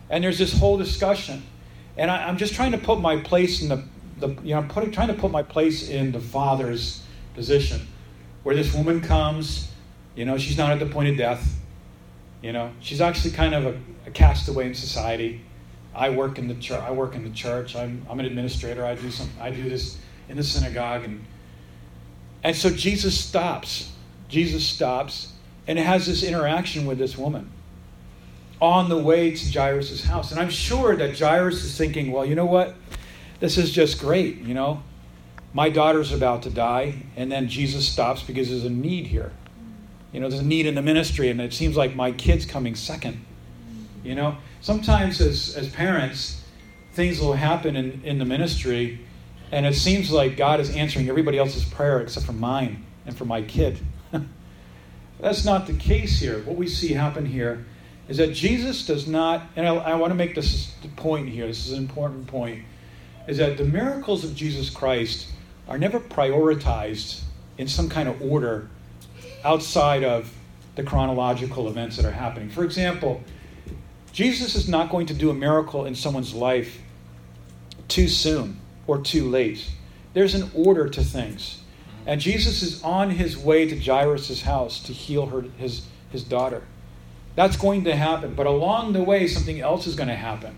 and 0.07 0.23
there's 0.23 0.37
this 0.37 0.53
whole 0.59 0.77
discussion. 0.77 1.41
And 1.97 2.11
I, 2.11 2.29
am 2.29 2.37
just 2.37 2.53
trying 2.53 2.73
to 2.73 2.77
put 2.77 3.01
my 3.01 3.17
place 3.17 3.61
in 3.61 3.69
the, 3.69 3.83
the 4.19 4.29
you 4.43 4.53
know, 4.53 4.59
I'm 4.59 4.67
putting, 4.67 4.91
trying 4.91 5.07
to 5.07 5.13
put 5.13 5.31
my 5.31 5.43
place 5.43 5.89
in 5.89 6.11
the 6.11 6.19
father's 6.19 7.03
position, 7.33 7.87
where 8.43 8.55
this 8.55 8.73
woman 8.73 9.01
comes, 9.01 9.71
you 10.15 10.25
know, 10.25 10.37
she's 10.37 10.57
not 10.57 10.71
at 10.71 10.79
the 10.79 10.85
point 10.85 11.09
of 11.09 11.17
death. 11.17 11.55
You 12.41 12.53
know, 12.53 12.71
she's 12.79 13.01
actually 13.01 13.31
kind 13.31 13.53
of 13.53 13.65
a, 13.65 13.79
a 14.07 14.11
castaway 14.11 14.67
in 14.67 14.73
society. 14.73 15.41
I 15.93 16.09
work 16.09 16.37
in 16.37 16.47
the 16.47 16.55
church. 16.55 16.81
I 16.81 16.91
work 16.91 17.15
in 17.15 17.23
the 17.23 17.31
church. 17.31 17.75
I'm, 17.75 18.05
I'm 18.09 18.19
an 18.19 18.25
administrator. 18.25 18.85
I 18.85 18.95
do 18.95 19.11
some. 19.11 19.29
I 19.39 19.51
do 19.51 19.67
this 19.69 19.97
in 20.29 20.37
the 20.37 20.43
synagogue, 20.43 21.03
and 21.03 21.25
and 22.43 22.55
so 22.55 22.69
Jesus 22.69 23.19
stops. 23.19 23.91
Jesus 24.29 24.63
stops 24.63 25.33
and 25.67 25.77
has 25.77 26.05
this 26.05 26.23
interaction 26.23 26.85
with 26.85 26.97
this 26.97 27.17
woman 27.17 27.49
on 28.61 28.89
the 28.89 28.97
way 28.97 29.31
to 29.31 29.51
Jairus' 29.51 30.03
house. 30.03 30.31
And 30.31 30.39
I'm 30.39 30.49
sure 30.49 30.95
that 30.95 31.17
Jairus 31.17 31.63
is 31.63 31.77
thinking, 31.77 32.11
well, 32.11 32.25
you 32.25 32.35
know 32.35 32.45
what? 32.45 32.75
This 33.39 33.57
is 33.57 33.71
just 33.71 33.99
great. 33.99 34.37
You 34.37 34.53
know, 34.53 34.83
my 35.53 35.69
daughter's 35.69 36.11
about 36.11 36.43
to 36.43 36.49
die, 36.49 37.03
and 37.15 37.31
then 37.31 37.47
Jesus 37.47 37.87
stops 37.87 38.21
because 38.23 38.49
there's 38.49 38.65
a 38.65 38.69
need 38.69 39.07
here. 39.07 39.31
You 40.11 40.19
know, 40.19 40.29
there's 40.29 40.41
a 40.41 40.45
need 40.45 40.65
in 40.65 40.75
the 40.75 40.81
ministry, 40.81 41.29
and 41.29 41.39
it 41.39 41.53
seems 41.53 41.77
like 41.77 41.95
my 41.95 42.11
kid's 42.11 42.45
coming 42.45 42.75
second. 42.75 43.23
You 44.03 44.15
know, 44.15 44.37
sometimes 44.61 45.21
as, 45.21 45.55
as 45.55 45.69
parents, 45.69 46.43
things 46.93 47.19
will 47.19 47.33
happen 47.33 47.75
in, 47.75 48.01
in 48.03 48.17
the 48.17 48.25
ministry, 48.25 48.99
and 49.51 49.65
it 49.65 49.75
seems 49.75 50.11
like 50.11 50.37
God 50.37 50.59
is 50.59 50.69
answering 50.75 51.09
everybody 51.09 51.37
else's 51.37 51.65
prayer 51.65 52.01
except 52.01 52.25
for 52.25 52.33
mine 52.33 52.85
and 53.05 53.15
for 53.15 53.25
my 53.25 53.41
kid. 53.41 53.79
That's 55.19 55.45
not 55.45 55.67
the 55.67 55.73
case 55.73 56.19
here. 56.19 56.41
What 56.43 56.55
we 56.55 56.67
see 56.67 56.93
happen 56.93 57.25
here 57.25 57.65
is 58.07 58.17
that 58.17 58.33
Jesus 58.33 58.85
does 58.85 59.07
not, 59.07 59.43
and 59.55 59.67
I, 59.67 59.75
I 59.75 59.95
want 59.95 60.11
to 60.11 60.15
make 60.15 60.33
this 60.33 60.71
point 60.95 61.29
here, 61.29 61.45
this 61.45 61.67
is 61.67 61.73
an 61.73 61.79
important 61.79 62.27
point, 62.27 62.63
is 63.29 63.37
that 63.37 63.57
the 63.57 63.63
miracles 63.63 64.23
of 64.23 64.35
Jesus 64.35 64.71
Christ 64.71 65.27
are 65.67 65.77
never 65.77 65.99
prioritized 65.99 67.21
in 67.59 67.67
some 67.67 67.87
kind 67.87 68.09
of 68.09 68.19
order 68.23 68.67
outside 69.45 70.03
of 70.03 70.33
the 70.75 70.81
chronological 70.81 71.67
events 71.67 71.95
that 71.97 72.05
are 72.05 72.11
happening. 72.11 72.49
For 72.49 72.63
example, 72.63 73.23
Jesus 74.11 74.55
is 74.55 74.67
not 74.67 74.89
going 74.89 75.05
to 75.05 75.13
do 75.13 75.29
a 75.29 75.33
miracle 75.35 75.85
in 75.85 75.93
someone's 75.93 76.33
life 76.33 76.79
too 77.87 78.07
soon 78.07 78.59
or 78.87 78.99
too 78.99 79.29
late. 79.29 79.69
There's 80.15 80.33
an 80.33 80.49
order 80.55 80.89
to 80.89 81.03
things. 81.03 81.61
And 82.07 82.19
Jesus 82.19 82.63
is 82.63 82.81
on 82.81 83.11
his 83.11 83.37
way 83.37 83.67
to 83.67 83.79
Jairus' 83.79 84.41
house 84.41 84.81
to 84.85 84.91
heal 84.91 85.27
her, 85.27 85.41
his, 85.59 85.85
his 86.09 86.23
daughter. 86.23 86.63
That's 87.35 87.57
going 87.57 87.83
to 87.83 87.95
happen. 87.95 88.33
But 88.33 88.47
along 88.47 88.93
the 88.93 89.03
way, 89.03 89.27
something 89.27 89.61
else 89.61 89.85
is 89.85 89.93
going 89.93 90.09
to 90.09 90.15
happen. 90.15 90.57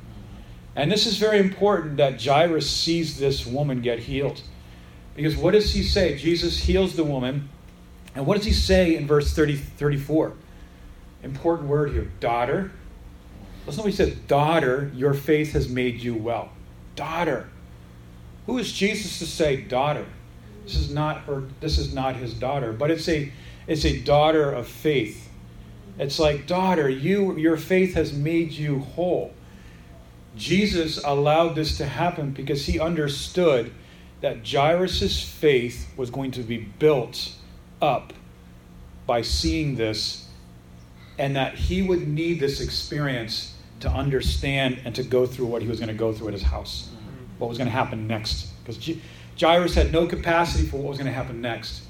And 0.75 0.91
this 0.91 1.05
is 1.05 1.17
very 1.17 1.39
important 1.39 1.97
that 1.97 2.23
Jairus 2.23 2.69
sees 2.69 3.17
this 3.17 3.45
woman 3.45 3.81
get 3.81 3.99
healed. 3.99 4.41
Because 5.15 5.35
what 5.35 5.51
does 5.51 5.73
he 5.73 5.83
say? 5.83 6.17
Jesus 6.17 6.63
heals 6.63 6.95
the 6.95 7.03
woman 7.03 7.49
and 8.15 8.25
what 8.25 8.37
does 8.37 8.45
he 8.45 8.53
say 8.53 8.95
in 8.95 9.07
verse 9.07 9.33
30, 9.33 9.55
34? 9.55 10.33
Important 11.23 11.69
word 11.69 11.91
here 11.91 12.11
daughter. 12.19 12.71
Listen 13.65 13.83
what 13.83 13.91
he 13.91 13.95
says 13.95 14.15
Daughter, 14.27 14.91
your 14.95 15.13
faith 15.13 15.53
has 15.53 15.69
made 15.69 16.01
you 16.01 16.15
well. 16.15 16.49
Daughter. 16.95 17.49
Who 18.47 18.57
is 18.57 18.71
Jesus 18.71 19.19
to 19.19 19.25
say 19.25 19.57
daughter? 19.61 20.05
This 20.65 20.75
is 20.75 20.91
not 20.91 21.21
her 21.21 21.43
this 21.59 21.77
is 21.77 21.93
not 21.93 22.15
his 22.15 22.33
daughter, 22.33 22.73
but 22.73 22.91
it's 22.91 23.07
a 23.07 23.31
it's 23.67 23.85
a 23.85 23.99
daughter 23.99 24.51
of 24.51 24.67
faith. 24.67 25.29
It's 25.97 26.19
like, 26.19 26.47
daughter, 26.47 26.89
you 26.89 27.37
your 27.37 27.57
faith 27.57 27.93
has 27.93 28.13
made 28.13 28.51
you 28.51 28.79
whole. 28.79 29.33
Jesus 30.35 31.03
allowed 31.03 31.55
this 31.55 31.77
to 31.77 31.85
happen 31.85 32.31
because 32.31 32.65
he 32.65 32.79
understood 32.79 33.71
that 34.21 34.47
Jairus' 34.47 35.23
faith 35.23 35.91
was 35.97 36.09
going 36.09 36.31
to 36.31 36.41
be 36.41 36.57
built 36.57 37.33
up 37.81 38.13
by 39.05 39.21
seeing 39.21 39.75
this 39.75 40.27
and 41.17 41.35
that 41.35 41.55
he 41.55 41.81
would 41.81 42.07
need 42.07 42.39
this 42.39 42.61
experience 42.61 43.55
to 43.81 43.89
understand 43.89 44.79
and 44.85 44.95
to 44.95 45.03
go 45.03 45.25
through 45.25 45.47
what 45.47 45.61
he 45.61 45.67
was 45.67 45.79
going 45.79 45.89
to 45.89 45.93
go 45.93 46.13
through 46.13 46.29
at 46.29 46.33
his 46.33 46.43
house, 46.43 46.89
what 47.39 47.49
was 47.49 47.57
going 47.57 47.67
to 47.67 47.71
happen 47.71 48.07
next. 48.07 48.47
Because 48.63 48.97
Jairus 49.39 49.73
had 49.73 49.91
no 49.91 50.05
capacity 50.05 50.65
for 50.65 50.77
what 50.77 50.89
was 50.89 50.97
going 50.97 51.07
to 51.07 51.13
happen 51.13 51.41
next. 51.41 51.81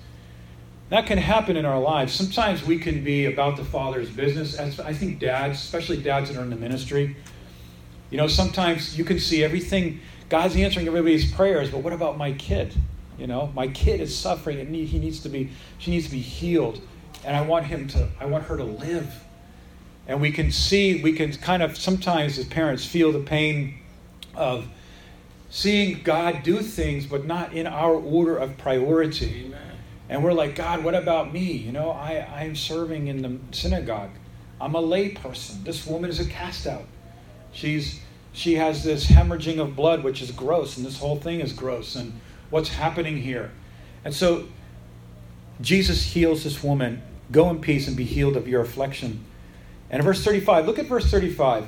That 0.90 1.06
can 1.06 1.18
happen 1.18 1.56
in 1.56 1.66
our 1.66 1.80
lives. 1.80 2.14
Sometimes 2.14 2.66
we 2.66 2.78
can 2.78 3.04
be 3.04 3.26
about 3.26 3.56
the 3.56 3.64
Father's 3.64 4.10
business. 4.10 4.56
As 4.56 4.80
I 4.80 4.94
think 4.94 5.20
dads, 5.20 5.60
especially 5.60 5.98
dads 5.98 6.30
that 6.30 6.38
are 6.38 6.44
in 6.44 6.50
the 6.50 6.56
ministry, 6.56 7.16
you 8.12 8.18
know, 8.18 8.28
sometimes 8.28 8.98
you 8.98 9.04
can 9.04 9.20
see 9.20 9.44
everything. 9.44 10.02
God's 10.30 10.56
answering 10.56 10.88
everybody's 10.88 11.32
prayers, 11.32 11.72
but 11.72 11.80
what 11.80 11.94
about 11.94 12.18
my 12.18 12.34
kid? 12.34 12.74
You 13.18 13.28
know, 13.28 13.52
my 13.56 13.68
kid 13.68 14.02
is 14.02 14.16
suffering 14.16 14.60
and 14.60 14.74
he 14.76 15.00
needs 15.00 15.22
to 15.22 15.30
be, 15.30 15.50
she 15.78 15.92
needs 15.92 16.06
to 16.06 16.12
be 16.12 16.20
healed. 16.20 16.82
And 17.26 17.36
I 17.36 17.42
want 17.42 17.66
him 17.66 17.88
to, 17.90 18.10
I 18.20 18.26
want 18.26 18.46
her 18.46 18.58
to 18.58 18.64
live. 18.64 19.24
And 20.08 20.20
we 20.20 20.32
can 20.32 20.52
see, 20.52 21.02
we 21.02 21.14
can 21.14 21.32
kind 21.34 21.64
of 21.64 21.78
sometimes 21.78 22.38
as 22.38 22.46
parents 22.46 22.86
feel 22.86 23.12
the 23.12 23.20
pain 23.20 23.80
of 24.36 24.66
seeing 25.50 26.02
God 26.04 26.44
do 26.44 26.62
things, 26.62 27.06
but 27.06 27.26
not 27.26 27.54
in 27.54 27.68
our 27.68 27.94
order 27.94 28.38
of 28.38 28.58
priority. 28.58 29.46
Amen. 29.46 29.78
And 30.10 30.24
we're 30.24 30.34
like, 30.34 30.56
God, 30.56 30.84
what 30.84 30.96
about 30.96 31.32
me? 31.32 31.52
You 31.52 31.72
know, 31.72 31.92
I, 31.92 32.28
I'm 32.42 32.56
serving 32.56 33.08
in 33.08 33.22
the 33.22 33.56
synagogue. 33.56 34.10
I'm 34.60 34.76
a 34.76 34.82
lay 34.82 35.10
person. 35.10 35.64
This 35.64 35.86
woman 35.86 36.10
is 36.10 36.20
a 36.20 36.26
cast 36.26 36.68
out. 36.68 36.86
She's 37.52 38.00
she 38.34 38.56
has 38.56 38.84
this 38.84 39.08
hemorrhaging 39.08 39.60
of 39.60 39.76
blood, 39.76 40.04
which 40.04 40.22
is 40.22 40.32
gross, 40.32 40.78
and 40.78 40.86
this 40.86 41.00
whole 41.00 41.18
thing 41.18 41.42
is 41.42 41.52
gross. 41.52 41.96
And 41.96 42.20
what's 42.50 42.70
happening 42.70 43.18
here. 43.18 43.52
And 44.06 44.14
so 44.14 44.46
Jesus 45.60 46.04
heals 46.04 46.44
this 46.44 46.64
woman. 46.64 47.02
Go 47.32 47.50
in 47.50 47.62
peace 47.62 47.88
and 47.88 47.98
be 47.98 48.04
healed 48.04 48.38
of 48.38 48.48
your 48.48 48.62
affliction. 48.62 49.24
And 49.90 50.04
verse 50.04 50.24
35, 50.24 50.66
look 50.66 50.80
at 50.80 50.86
verse 50.86 51.10
35. 51.10 51.66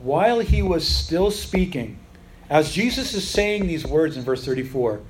While 0.00 0.40
he 0.40 0.62
was 0.62 0.86
still 0.86 1.30
speaking, 1.30 1.98
as 2.48 2.72
Jesus 2.72 3.14
is 3.14 3.28
saying 3.28 3.66
these 3.66 3.86
words 3.86 4.16
in 4.16 4.22
verse 4.22 4.44
34, 4.44 5.00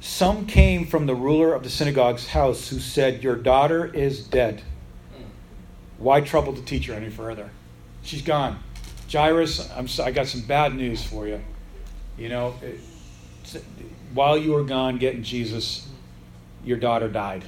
some 0.00 0.46
came 0.46 0.86
from 0.86 1.06
the 1.06 1.14
ruler 1.14 1.52
of 1.54 1.64
the 1.64 1.70
synagogue's 1.70 2.28
house 2.28 2.68
who 2.68 2.78
said, 2.78 3.22
Your 3.22 3.36
daughter 3.36 3.86
is 3.86 4.24
dead. 4.24 4.62
Why 5.98 6.20
trouble 6.20 6.52
the 6.52 6.62
teacher 6.62 6.94
any 6.94 7.10
further? 7.10 7.50
She's 8.02 8.22
gone. 8.22 8.60
Jairus, 9.10 9.70
I'm, 9.72 9.88
I 10.04 10.10
got 10.10 10.26
some 10.26 10.42
bad 10.42 10.74
news 10.74 11.02
for 11.02 11.26
you. 11.26 11.40
You 12.16 12.28
know, 12.28 12.54
while 14.12 14.36
you 14.36 14.52
were 14.52 14.64
gone 14.64 14.98
getting 14.98 15.22
Jesus, 15.22 15.88
your 16.64 16.78
daughter 16.78 17.08
died. 17.08 17.44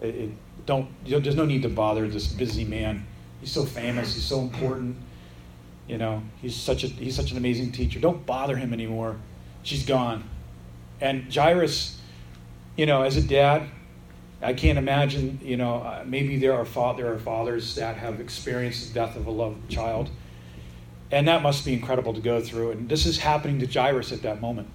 It, 0.00 0.14
it, 0.14 0.30
don't, 0.64 0.88
there's 1.06 1.36
no 1.36 1.44
need 1.44 1.62
to 1.62 1.68
bother 1.68 2.08
this 2.08 2.26
busy 2.26 2.64
man. 2.64 3.06
He's 3.40 3.52
so 3.52 3.64
famous. 3.64 4.14
He's 4.14 4.24
so 4.24 4.40
important. 4.40 4.96
You 5.86 5.98
know, 5.98 6.22
he's 6.42 6.56
such 6.56 6.82
a 6.82 6.88
he's 6.88 7.14
such 7.14 7.30
an 7.30 7.36
amazing 7.36 7.70
teacher. 7.70 8.00
Don't 8.00 8.26
bother 8.26 8.56
him 8.56 8.72
anymore. 8.72 9.16
She's 9.62 9.86
gone. 9.86 10.28
And 11.00 11.32
Jairus, 11.32 12.00
you 12.76 12.86
know, 12.86 13.02
as 13.02 13.16
a 13.16 13.22
dad, 13.22 13.68
I 14.42 14.52
can't 14.52 14.78
imagine. 14.78 15.38
You 15.42 15.56
know, 15.56 15.76
uh, 15.76 16.02
maybe 16.04 16.38
there 16.38 16.54
are 16.54 16.64
fa- 16.64 16.94
there 16.96 17.12
are 17.12 17.18
fathers 17.18 17.76
that 17.76 17.96
have 17.96 18.20
experienced 18.20 18.88
the 18.88 18.94
death 18.94 19.16
of 19.16 19.26
a 19.26 19.30
loved 19.30 19.70
child, 19.70 20.10
and 21.10 21.28
that 21.28 21.42
must 21.42 21.64
be 21.64 21.72
incredible 21.72 22.14
to 22.14 22.20
go 22.20 22.40
through. 22.40 22.72
And 22.72 22.88
this 22.88 23.06
is 23.06 23.18
happening 23.18 23.58
to 23.60 23.66
Jairus 23.66 24.12
at 24.12 24.22
that 24.22 24.40
moment. 24.40 24.68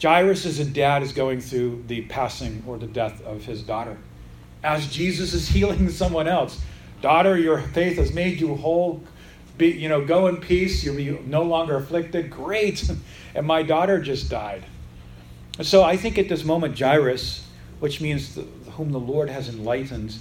Jairus, 0.00 0.44
as 0.46 0.58
a 0.58 0.64
dad, 0.64 1.02
is 1.02 1.12
going 1.12 1.40
through 1.40 1.84
the 1.86 2.02
passing 2.02 2.62
or 2.66 2.78
the 2.78 2.86
death 2.86 3.22
of 3.22 3.44
his 3.44 3.62
daughter. 3.62 3.96
As 4.62 4.88
Jesus 4.88 5.34
is 5.34 5.48
healing 5.56 5.88
someone 5.90 6.26
else, 6.26 6.60
Daughter, 7.04 7.36
your 7.36 7.60
faith 7.60 7.98
has 7.98 8.14
made 8.14 8.40
you 8.40 8.54
whole. 8.54 9.02
Be, 9.58 9.66
you 9.66 9.90
know, 9.90 10.02
go 10.06 10.26
in 10.26 10.38
peace. 10.38 10.82
You'll 10.82 10.96
be 10.96 11.10
no 11.26 11.42
longer 11.42 11.76
afflicted. 11.76 12.30
Great. 12.30 12.90
And 13.36 13.46
my 13.48 13.64
daughter 13.64 14.00
just 14.00 14.30
died. 14.30 14.64
So 15.60 15.82
I 15.82 15.96
think 15.96 16.18
at 16.18 16.28
this 16.28 16.44
moment, 16.44 16.78
Jairus, 16.78 17.44
which 17.80 18.00
means 18.00 18.36
the, 18.36 18.42
whom 18.70 18.92
the 18.92 19.00
Lord 19.00 19.28
has 19.28 19.48
enlightened, 19.48 20.14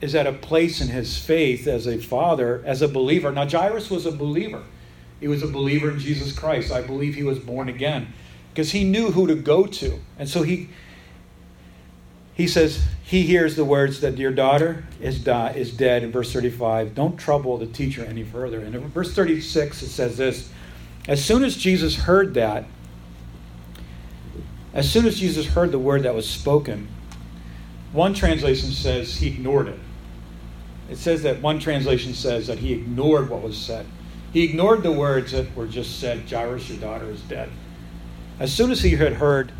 is 0.00 0.14
at 0.14 0.26
a 0.26 0.32
place 0.32 0.80
in 0.80 0.88
his 0.88 1.18
faith 1.18 1.66
as 1.66 1.86
a 1.86 1.98
father, 1.98 2.62
as 2.64 2.80
a 2.80 2.88
believer. 2.88 3.30
Now, 3.30 3.46
Jairus 3.46 3.90
was 3.90 4.06
a 4.06 4.10
believer. 4.10 4.62
He 5.20 5.28
was 5.28 5.42
a 5.42 5.46
believer 5.46 5.90
in 5.90 5.98
Jesus 5.98 6.32
Christ. 6.32 6.72
I 6.72 6.82
believe 6.82 7.14
he 7.14 7.22
was 7.22 7.38
born 7.38 7.68
again. 7.68 8.12
Because 8.52 8.72
he 8.72 8.84
knew 8.84 9.10
who 9.10 9.26
to 9.26 9.34
go 9.34 9.66
to. 9.66 10.00
And 10.18 10.28
so 10.28 10.42
he 10.42 10.68
he 12.34 12.46
says 12.46 12.84
he 13.02 13.22
hears 13.22 13.56
the 13.56 13.64
words 13.64 14.00
that 14.00 14.18
your 14.18 14.30
daughter 14.30 14.84
is 15.00 15.20
die, 15.20 15.52
is 15.52 15.74
dead 15.74 16.02
in 16.02 16.12
verse 16.12 16.32
35 16.34 16.94
don't 16.94 17.16
trouble 17.16 17.56
the 17.56 17.66
teacher 17.66 18.04
any 18.04 18.24
further. 18.24 18.60
And 18.60 18.74
in 18.74 18.88
verse 18.88 19.14
36 19.14 19.82
it 19.82 19.88
says 19.88 20.18
this 20.18 20.50
as 21.08 21.24
soon 21.24 21.44
as 21.44 21.56
jesus 21.56 21.96
heard 21.96 22.34
that 22.34 22.66
as 24.74 24.90
soon 24.90 25.06
as 25.06 25.18
jesus 25.18 25.46
heard 25.46 25.72
the 25.72 25.78
word 25.78 26.02
that 26.02 26.14
was 26.14 26.28
spoken 26.28 26.88
one 27.92 28.12
translation 28.12 28.72
says 28.72 29.16
he 29.16 29.28
ignored 29.28 29.68
it. 29.68 29.78
It 30.90 30.98
says 30.98 31.22
that 31.22 31.40
one 31.40 31.58
translation 31.58 32.12
says 32.12 32.46
that 32.46 32.58
he 32.58 32.74
ignored 32.74 33.30
what 33.30 33.42
was 33.42 33.56
said 33.56 33.86
he 34.32 34.44
ignored 34.44 34.82
the 34.82 34.92
words 34.92 35.32
that 35.32 35.54
were 35.56 35.66
just 35.66 36.00
said 36.00 36.28
jairus 36.30 36.68
your 36.68 36.78
daughter 36.78 37.10
is 37.10 37.20
dead 37.22 37.50
as 38.38 38.52
soon 38.52 38.70
as 38.70 38.82
he 38.82 38.90
had 38.90 39.14
heard 39.14 39.52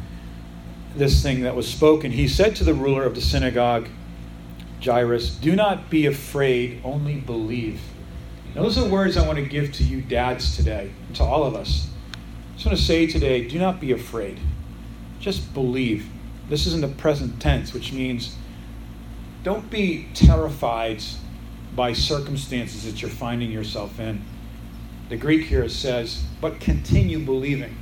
this 0.97 1.23
thing 1.23 1.43
that 1.43 1.55
was 1.55 1.69
spoken, 1.69 2.11
he 2.11 2.29
said 2.29 2.57
to 2.57 2.65
the 2.65 2.75
ruler 2.75 3.05
of 3.05 3.15
the 3.15 3.21
synagogue, 3.21 3.89
Jairus, 4.83 5.31
do 5.31 5.57
not 5.57 5.91
be 5.91 6.07
afraid, 6.07 6.81
only 6.85 7.17
believe. 7.17 7.81
those 8.55 8.79
are 8.79 8.89
words 8.89 9.17
I 9.17 9.27
want 9.27 9.39
to 9.39 9.45
give 9.45 9.73
to 9.73 9.85
you 9.85 10.01
dads 10.01 10.57
today, 10.57 10.93
to 11.15 11.23
all 11.23 11.45
of 11.45 11.55
us. 11.55 11.89
I 12.15 12.55
just 12.55 12.67
want 12.67 12.79
to 12.79 12.85
say 12.85 13.07
today, 13.07 13.47
do 13.47 13.59
not 13.59 13.81
be 13.81 13.93
afraid. 13.93 14.41
Just 15.21 15.53
believe. 15.53 16.09
This 16.49 16.67
is 16.67 16.75
in 16.75 16.81
the 16.81 16.89
present 16.89 17.41
tense, 17.41 17.75
which 17.75 17.93
means 17.93 18.37
don't 19.43 19.71
be 19.71 20.09
terrified 20.15 21.03
by 21.75 21.93
circumstances 21.93 22.85
that 22.85 23.03
you're 23.03 23.11
finding 23.11 23.51
yourself 23.51 23.99
in. 24.01 24.25
The 25.09 25.17
Greek 25.17 25.47
here 25.47 25.69
says, 25.69 26.23
but 26.41 26.59
continue 26.59 27.21
believing. 27.21 27.77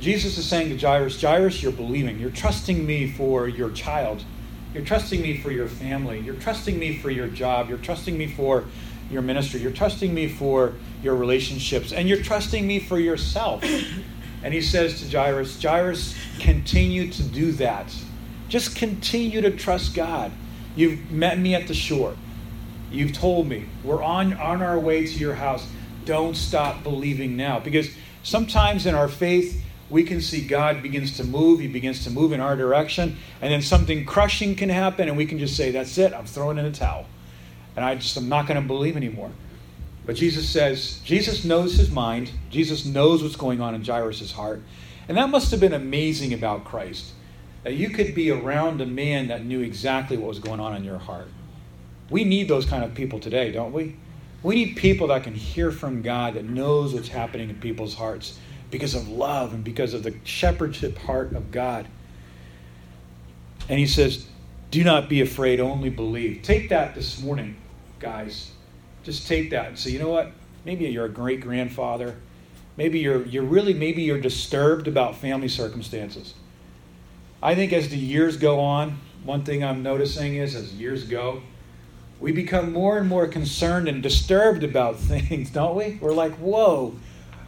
Jesus 0.00 0.36
is 0.36 0.44
saying 0.44 0.68
to 0.70 0.76
Jairus, 0.76 1.20
Jairus, 1.20 1.62
you're 1.62 1.72
believing. 1.72 2.18
You're 2.18 2.30
trusting 2.30 2.84
me 2.84 3.10
for 3.10 3.48
your 3.48 3.70
child. 3.70 4.24
You're 4.74 4.84
trusting 4.84 5.22
me 5.22 5.38
for 5.38 5.50
your 5.52 5.68
family. 5.68 6.18
You're 6.18 6.34
trusting 6.34 6.78
me 6.78 6.98
for 6.98 7.10
your 7.10 7.28
job. 7.28 7.68
You're 7.68 7.78
trusting 7.78 8.18
me 8.18 8.26
for 8.26 8.64
your 9.10 9.22
ministry. 9.22 9.60
You're 9.60 9.72
trusting 9.72 10.12
me 10.12 10.28
for 10.28 10.74
your 11.02 11.14
relationships. 11.14 11.92
And 11.92 12.08
you're 12.08 12.22
trusting 12.22 12.66
me 12.66 12.80
for 12.80 12.98
yourself. 12.98 13.64
And 14.42 14.52
he 14.52 14.60
says 14.60 15.00
to 15.00 15.08
Jairus, 15.08 15.62
Jairus, 15.62 16.14
continue 16.40 17.10
to 17.12 17.22
do 17.22 17.52
that. 17.52 17.94
Just 18.48 18.76
continue 18.76 19.40
to 19.40 19.50
trust 19.52 19.94
God. 19.94 20.32
You've 20.76 21.10
met 21.10 21.38
me 21.38 21.54
at 21.54 21.68
the 21.68 21.74
shore. 21.74 22.16
You've 22.90 23.12
told 23.12 23.46
me. 23.46 23.66
We're 23.82 24.02
on, 24.02 24.34
on 24.34 24.60
our 24.60 24.78
way 24.78 25.06
to 25.06 25.18
your 25.18 25.34
house. 25.34 25.66
Don't 26.04 26.36
stop 26.36 26.82
believing 26.82 27.36
now. 27.36 27.60
Because 27.60 27.90
sometimes 28.22 28.86
in 28.86 28.94
our 28.94 29.08
faith, 29.08 29.62
we 29.90 30.02
can 30.02 30.20
see 30.20 30.46
God 30.46 30.82
begins 30.82 31.16
to 31.18 31.24
move. 31.24 31.60
He 31.60 31.68
begins 31.68 32.04
to 32.04 32.10
move 32.10 32.32
in 32.32 32.40
our 32.40 32.56
direction. 32.56 33.16
And 33.40 33.52
then 33.52 33.62
something 33.62 34.04
crushing 34.04 34.56
can 34.56 34.68
happen, 34.68 35.08
and 35.08 35.16
we 35.16 35.26
can 35.26 35.38
just 35.38 35.56
say, 35.56 35.70
That's 35.70 35.98
it. 35.98 36.12
I'm 36.12 36.26
throwing 36.26 36.58
in 36.58 36.64
a 36.64 36.72
towel. 36.72 37.06
And 37.76 37.84
I 37.84 37.94
just, 37.96 38.16
I'm 38.16 38.28
not 38.28 38.46
going 38.46 38.60
to 38.60 38.66
believe 38.66 38.96
anymore. 38.96 39.30
But 40.06 40.16
Jesus 40.16 40.48
says, 40.48 41.00
Jesus 41.04 41.44
knows 41.44 41.74
his 41.74 41.90
mind. 41.90 42.30
Jesus 42.50 42.84
knows 42.84 43.22
what's 43.22 43.36
going 43.36 43.60
on 43.60 43.74
in 43.74 43.84
Jairus' 43.84 44.32
heart. 44.32 44.62
And 45.08 45.16
that 45.16 45.30
must 45.30 45.50
have 45.50 45.60
been 45.60 45.72
amazing 45.72 46.34
about 46.34 46.64
Christ. 46.64 47.12
That 47.62 47.74
you 47.74 47.90
could 47.90 48.14
be 48.14 48.30
around 48.30 48.80
a 48.80 48.86
man 48.86 49.28
that 49.28 49.44
knew 49.44 49.60
exactly 49.60 50.16
what 50.16 50.28
was 50.28 50.38
going 50.38 50.60
on 50.60 50.76
in 50.76 50.84
your 50.84 50.98
heart. 50.98 51.28
We 52.10 52.24
need 52.24 52.48
those 52.48 52.66
kind 52.66 52.84
of 52.84 52.94
people 52.94 53.18
today, 53.18 53.50
don't 53.50 53.72
we? 53.72 53.96
We 54.44 54.56
need 54.56 54.76
people 54.76 55.06
that 55.06 55.24
can 55.24 55.34
hear 55.34 55.72
from 55.72 56.02
God, 56.02 56.34
that 56.34 56.44
knows 56.44 56.92
what's 56.92 57.08
happening 57.08 57.48
in 57.48 57.56
people's 57.56 57.94
hearts 57.94 58.38
because 58.70 58.94
of 58.94 59.08
love 59.08 59.54
and 59.54 59.64
because 59.64 59.94
of 59.94 60.02
the 60.02 60.14
shepherdship 60.22 60.98
heart 60.98 61.34
of 61.34 61.50
God. 61.50 61.88
And 63.70 63.78
he 63.78 63.86
says, 63.86 64.26
Do 64.70 64.84
not 64.84 65.08
be 65.08 65.22
afraid, 65.22 65.60
only 65.60 65.88
believe. 65.88 66.42
Take 66.42 66.68
that 66.68 66.94
this 66.94 67.22
morning, 67.22 67.56
guys. 67.98 68.52
Just 69.02 69.26
take 69.26 69.48
that 69.50 69.68
and 69.68 69.78
say, 69.78 69.90
you 69.90 69.98
know 69.98 70.10
what? 70.10 70.32
Maybe 70.66 70.84
you're 70.84 71.06
a 71.06 71.10
great 71.10 71.40
grandfather. 71.40 72.16
Maybe 72.76 72.98
you're 72.98 73.24
you're 73.24 73.44
really 73.44 73.72
maybe 73.72 74.02
you're 74.02 74.20
disturbed 74.20 74.88
about 74.88 75.16
family 75.16 75.48
circumstances. 75.48 76.34
I 77.42 77.54
think 77.54 77.72
as 77.72 77.88
the 77.88 77.96
years 77.96 78.36
go 78.36 78.60
on, 78.60 79.00
one 79.22 79.44
thing 79.44 79.64
I'm 79.64 79.82
noticing 79.82 80.36
is 80.36 80.54
as 80.54 80.74
years 80.74 81.04
go, 81.04 81.42
we 82.20 82.32
become 82.32 82.72
more 82.72 82.98
and 82.98 83.08
more 83.08 83.26
concerned 83.26 83.88
and 83.88 84.02
disturbed 84.02 84.64
about 84.64 84.96
things, 84.98 85.50
don't 85.50 85.76
we? 85.76 85.98
We're 86.00 86.12
like, 86.12 86.32
whoa, 86.34 86.94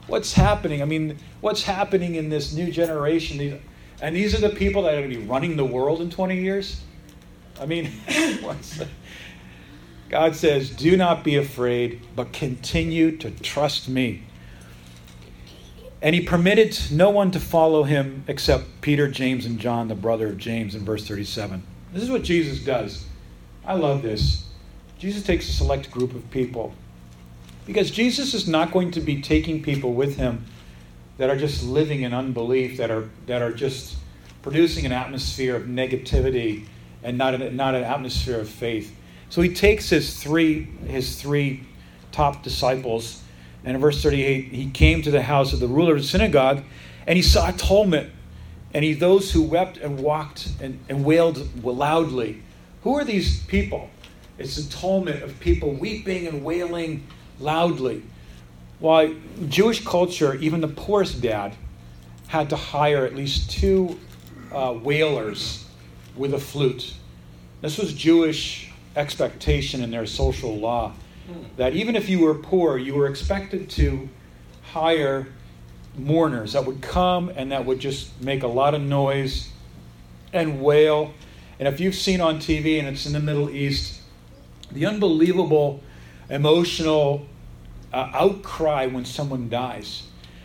what's 0.07 0.33
happening? 0.33 0.83
I 0.83 0.85
mean, 0.85 1.19
what's 1.41 1.63
happening 1.63 2.15
in 2.15 2.29
this 2.29 2.53
new 2.53 2.71
generation? 2.71 3.61
And 4.01 4.15
these 4.15 4.35
are 4.35 4.41
the 4.41 4.55
people 4.55 4.83
that 4.83 4.95
are 4.95 4.99
going 4.99 5.11
to 5.11 5.17
be 5.17 5.27
running 5.27 5.57
the 5.57 5.65
world 5.65 6.01
in 6.01 6.11
20 6.11 6.41
years? 6.41 6.81
I 7.61 7.67
mean, 7.67 7.91
God 10.09 10.37
says, 10.37 10.71
Do 10.71 10.97
not 10.97 11.25
be 11.25 11.37
afraid, 11.37 12.03
but 12.15 12.33
continue 12.33 13.17
to 13.19 13.31
trust 13.31 13.89
me. 13.89 14.23
And 16.03 16.15
he 16.15 16.21
permitted 16.21 16.79
no 16.93 17.11
one 17.11 17.31
to 17.31 17.41
follow 17.41 17.85
him 17.85 18.25
except 18.29 18.83
Peter, 18.83 19.09
James, 19.09 19.47
and 19.47 19.59
John, 19.59 19.89
the 19.89 19.95
brother 19.95 20.29
of 20.29 20.39
James, 20.39 20.75
in 20.75 20.85
verse 20.85 21.07
37. 21.07 21.63
This 21.93 22.03
is 22.03 22.11
what 22.11 22.23
Jesus 22.23 22.61
does. 22.61 23.07
I 23.65 23.75
love 23.75 24.03
this. 24.03 24.46
Jesus 24.99 25.23
takes 25.23 25.49
a 25.49 25.53
select 25.53 25.91
group 25.91 26.15
of 26.15 26.31
people 26.31 26.73
because 27.67 27.91
Jesus 27.91 28.33
is 28.33 28.49
not 28.49 28.73
going 28.73 28.93
to 28.93 29.01
be 29.01 29.21
taking 29.21 29.63
people 29.63 29.93
with 29.93 30.17
him 30.17 30.45
that 31.19 31.31
are 31.31 31.37
just 31.37 31.65
living 31.65 32.03
in 32.03 32.15
unbelief, 32.15 32.77
that 32.79 32.91
are, 32.91 33.09
that 33.27 33.43
are 33.43 33.53
just 33.53 33.97
producing 34.43 34.87
an 34.87 34.93
atmosphere 34.93 35.57
of 35.57 35.65
negativity 35.65 36.67
and 37.03 37.19
not 37.19 37.35
an, 37.35 37.57
not 37.57 37.75
an 37.75 37.85
atmosphere 37.85 38.41
of 38.41 38.49
faith. 38.49 38.95
So 39.29 39.43
he 39.43 39.53
takes 39.53 39.91
his 39.91 40.23
three, 40.23 40.65
his 40.87 41.21
three 41.21 41.65
top 42.13 42.43
disciples, 42.43 43.23
and 43.65 43.75
in 43.75 43.81
verse 43.81 44.03
38, 44.03 44.53
he 44.53 44.71
came 44.71 45.03
to 45.03 45.11
the 45.11 45.23
house 45.23 45.53
of 45.53 45.61
the 45.61 45.67
ruler 45.67 45.97
of 45.97 46.03
the 46.03 46.07
synagogue, 46.07 46.63
and 47.07 47.17
he 47.17 47.23
saw 47.23 47.49
atonement, 47.49 48.11
and 48.73 48.85
he 48.85 48.95
those 48.95 49.33
who 49.33 49.43
wept 49.43 49.79
and 49.79 49.99
walked 49.99 50.49
and, 50.61 50.79
and 50.89 51.05
wailed 51.05 51.65
loudly. 51.65 52.43
Who 52.83 52.95
are 52.95 53.05
these 53.05 53.43
people? 53.45 53.91
It's 54.39 54.59
atonement 54.59 55.23
of 55.23 55.39
people 55.41 55.73
weeping 55.73 56.27
and 56.27 56.45
wailing 56.45 57.07
loudly. 57.41 58.03
Why, 58.79 59.15
Jewish 59.49 59.85
culture, 59.85 60.35
even 60.35 60.61
the 60.61 60.69
poorest 60.69 61.21
dad, 61.23 61.55
had 62.29 62.51
to 62.51 62.57
hire 62.57 63.07
at 63.07 63.15
least 63.15 63.51
two 63.51 63.99
uh, 64.53 64.75
wailers 64.83 65.65
with 66.17 66.35
a 66.35 66.39
flute. 66.39 66.95
This 67.63 67.79
was 67.79 67.93
Jewish 67.95 68.73
expectation 68.95 69.83
in 69.83 69.91
their 69.91 70.07
social 70.07 70.57
law 70.57 70.93
that 71.57 71.75
even 71.75 71.97
if 71.97 72.09
you 72.09 72.21
were 72.21 72.35
poor, 72.35 72.79
you 72.79 72.95
were 72.95 73.09
expected 73.09 73.69
to 73.71 74.09
hire 74.63 75.27
mourners 75.97 76.53
that 76.53 76.65
would 76.65 76.81
come 76.83 77.31
and 77.35 77.53
that 77.53 77.65
would 77.65 77.79
just 77.79 78.21
make 78.21 78.43
a 78.43 78.47
lot 78.47 78.75
of 78.75 78.81
noise 78.81 79.49
and 80.33 80.61
wail. 80.61 81.13
And 81.59 81.67
if 81.67 81.81
you've 81.81 81.95
seen 81.95 82.21
on 82.21 82.39
TV 82.39 82.79
and 82.79 82.87
it's 82.87 83.07
in 83.07 83.13
the 83.13 83.21
Middle 83.21 83.51
East, 83.51 84.03
the 84.71 84.87
unbelievable 84.87 85.83
emotional 86.29 87.27
uh, 87.93 88.11
outcry 88.13 88.87
when 88.87 89.05
someone 89.05 89.49
dies. 89.49 90.03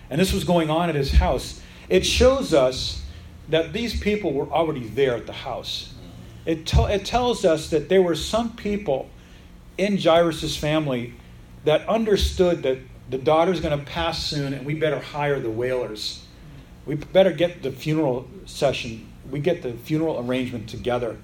And 0.10 0.20
this 0.20 0.34
was 0.34 0.44
going 0.44 0.70
on 0.70 0.90
at 0.90 0.96
his 0.96 1.12
house. 1.12 1.62
It 1.90 2.06
shows 2.06 2.54
us 2.54 3.04
that 3.50 3.74
these 3.74 4.00
people 4.00 4.34
were 4.34 4.48
already 4.50 4.88
there 4.88 5.16
at 5.16 5.26
the 5.26 5.34
house. 5.34 5.94
It, 6.46 6.72
it 6.74 7.06
tells 7.06 7.46
us 7.46 7.70
that 7.70 7.90
there 7.90 8.02
were 8.02 8.16
some 8.16 8.56
people 8.56 9.10
in 9.78 9.98
Jairus' 9.98 10.56
family 10.56 11.14
that 11.66 11.88
understood 11.88 12.64
that 12.64 12.80
the 13.10 13.18
daughter's 13.18 13.60
going 13.60 13.78
to 13.78 13.86
pass 13.86 14.24
soon 14.24 14.54
and 14.54 14.66
we 14.66 14.74
better 14.74 15.00
hire 15.00 15.40
the 15.40 15.50
wailers. 15.50 16.26
We 16.86 16.96
better 16.96 17.32
get 17.32 17.62
the 17.62 17.72
funeral 17.72 18.28
session, 18.46 19.08
we 19.30 19.40
get 19.40 19.62
the 19.62 19.74
funeral 19.74 20.20
arrangement 20.20 20.68
together. 20.70 21.18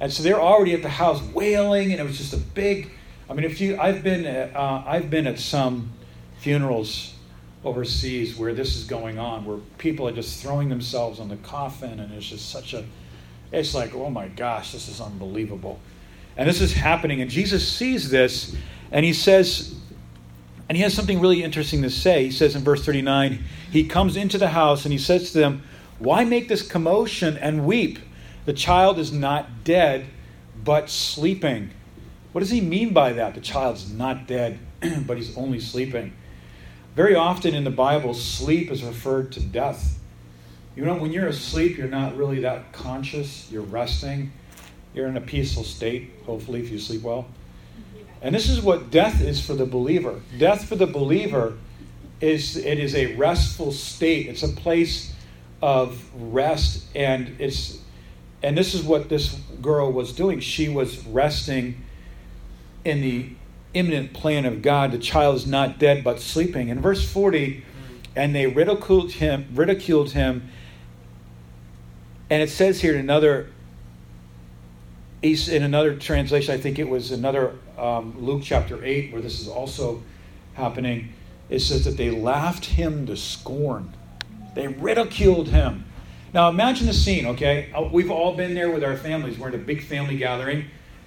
And 0.00 0.12
so 0.12 0.22
they're 0.22 0.40
already 0.40 0.74
at 0.74 0.82
the 0.82 0.88
house 0.88 1.22
wailing, 1.22 1.92
and 1.92 2.00
it 2.00 2.04
was 2.04 2.18
just 2.18 2.32
a 2.32 2.38
big 2.38 2.90
I 3.28 3.32
mean, 3.32 3.44
if 3.44 3.60
you, 3.60 3.78
I've 3.78 4.02
been, 4.02 4.26
at, 4.26 4.54
uh, 4.54 4.82
I've 4.86 5.08
been 5.08 5.26
at 5.26 5.38
some 5.38 5.90
funerals 6.38 7.14
overseas 7.64 8.36
where 8.36 8.52
this 8.52 8.76
is 8.76 8.84
going 8.84 9.18
on, 9.18 9.46
where 9.46 9.58
people 9.78 10.06
are 10.06 10.12
just 10.12 10.42
throwing 10.42 10.68
themselves 10.68 11.20
on 11.20 11.28
the 11.28 11.36
coffin, 11.36 12.00
and 12.00 12.12
it's 12.12 12.28
just 12.28 12.50
such 12.50 12.74
a, 12.74 12.84
it's 13.50 13.74
like, 13.74 13.94
oh 13.94 14.10
my 14.10 14.28
gosh, 14.28 14.72
this 14.72 14.88
is 14.88 15.00
unbelievable. 15.00 15.80
And 16.36 16.48
this 16.48 16.60
is 16.60 16.72
happening. 16.72 17.22
And 17.22 17.30
Jesus 17.30 17.66
sees 17.66 18.10
this 18.10 18.54
and 18.90 19.04
he 19.04 19.12
says, 19.12 19.74
and 20.68 20.76
he 20.76 20.82
has 20.82 20.92
something 20.92 21.20
really 21.20 21.42
interesting 21.42 21.82
to 21.82 21.90
say. 21.90 22.24
He 22.24 22.30
says 22.30 22.56
in 22.56 22.62
verse 22.62 22.84
39, 22.84 23.42
he 23.70 23.86
comes 23.86 24.16
into 24.16 24.36
the 24.36 24.48
house 24.48 24.84
and 24.84 24.92
he 24.92 24.98
says 24.98 25.30
to 25.32 25.38
them, 25.38 25.62
Why 25.98 26.24
make 26.24 26.48
this 26.48 26.62
commotion 26.66 27.36
and 27.38 27.64
weep? 27.64 27.98
The 28.44 28.52
child 28.52 28.98
is 28.98 29.12
not 29.12 29.64
dead, 29.64 30.06
but 30.62 30.90
sleeping. 30.90 31.70
What 32.32 32.40
does 32.40 32.50
he 32.50 32.60
mean 32.60 32.92
by 32.92 33.12
that? 33.14 33.34
The 33.34 33.40
child's 33.40 33.90
not 33.90 34.26
dead, 34.26 34.58
but 35.06 35.16
he's 35.16 35.36
only 35.36 35.60
sleeping. 35.60 36.12
Very 36.94 37.14
often 37.14 37.54
in 37.54 37.64
the 37.64 37.70
Bible, 37.70 38.14
sleep 38.14 38.70
is 38.70 38.82
referred 38.82 39.32
to 39.32 39.40
death. 39.40 39.98
You 40.76 40.84
know, 40.84 40.96
when 40.96 41.12
you're 41.12 41.28
asleep, 41.28 41.76
you're 41.76 41.88
not 41.88 42.16
really 42.16 42.40
that 42.40 42.72
conscious, 42.72 43.50
you're 43.50 43.62
resting, 43.62 44.32
you're 44.94 45.06
in 45.06 45.16
a 45.16 45.20
peaceful 45.20 45.64
state, 45.64 46.12
hopefully, 46.26 46.60
if 46.60 46.70
you 46.70 46.78
sleep 46.78 47.02
well. 47.02 47.26
And 48.20 48.34
this 48.34 48.48
is 48.48 48.60
what 48.60 48.90
death 48.90 49.20
is 49.20 49.44
for 49.44 49.54
the 49.54 49.66
believer. 49.66 50.20
Death 50.38 50.64
for 50.64 50.76
the 50.76 50.86
believer 50.86 51.58
is 52.20 52.56
it 52.56 52.78
is 52.78 52.94
a 52.94 53.14
restful 53.16 53.70
state. 53.70 54.28
It's 54.28 54.42
a 54.42 54.48
place 54.48 55.12
of 55.60 56.02
rest 56.14 56.84
and 56.94 57.36
it's 57.38 57.78
and 58.44 58.58
this 58.58 58.74
is 58.74 58.82
what 58.82 59.08
this 59.08 59.40
girl 59.62 59.90
was 59.90 60.12
doing. 60.12 60.38
She 60.38 60.68
was 60.68 61.04
resting 61.06 61.82
in 62.84 63.00
the 63.00 63.30
imminent 63.72 64.12
plan 64.12 64.44
of 64.44 64.60
God. 64.60 64.92
The 64.92 64.98
child 64.98 65.36
is 65.36 65.46
not 65.46 65.78
dead 65.78 66.04
but 66.04 66.20
sleeping. 66.20 66.68
In 66.68 66.82
verse 66.82 67.10
40, 67.10 67.64
and 68.14 68.34
they 68.34 68.46
ridiculed 68.46 69.12
him, 69.12 69.48
ridiculed 69.54 70.12
him. 70.12 70.50
And 72.28 72.42
it 72.42 72.50
says 72.50 72.82
here 72.82 72.92
in 72.92 73.00
another 73.00 73.48
in 75.22 75.62
another 75.62 75.96
translation, 75.96 76.54
I 76.54 76.58
think 76.58 76.78
it 76.78 76.86
was 76.86 77.12
another 77.12 77.54
um, 77.78 78.14
Luke 78.22 78.42
chapter 78.44 78.84
8, 78.84 79.10
where 79.10 79.22
this 79.22 79.40
is 79.40 79.48
also 79.48 80.02
happening. 80.52 81.14
It 81.48 81.60
says 81.60 81.86
that 81.86 81.96
they 81.96 82.10
laughed 82.10 82.66
him 82.66 83.06
to 83.06 83.16
scorn. 83.16 83.94
They 84.54 84.68
ridiculed 84.68 85.48
him. 85.48 85.86
Now 86.34 86.48
imagine 86.48 86.88
the 86.88 86.92
scene, 86.92 87.26
okay? 87.26 87.70
Uh, 87.72 87.82
we've 87.82 88.10
all 88.10 88.34
been 88.34 88.54
there 88.54 88.68
with 88.68 88.82
our 88.82 88.96
families. 88.96 89.38
We're 89.38 89.50
in 89.50 89.54
a 89.54 89.58
big 89.58 89.84
family 89.84 90.16
gathering, 90.16 90.64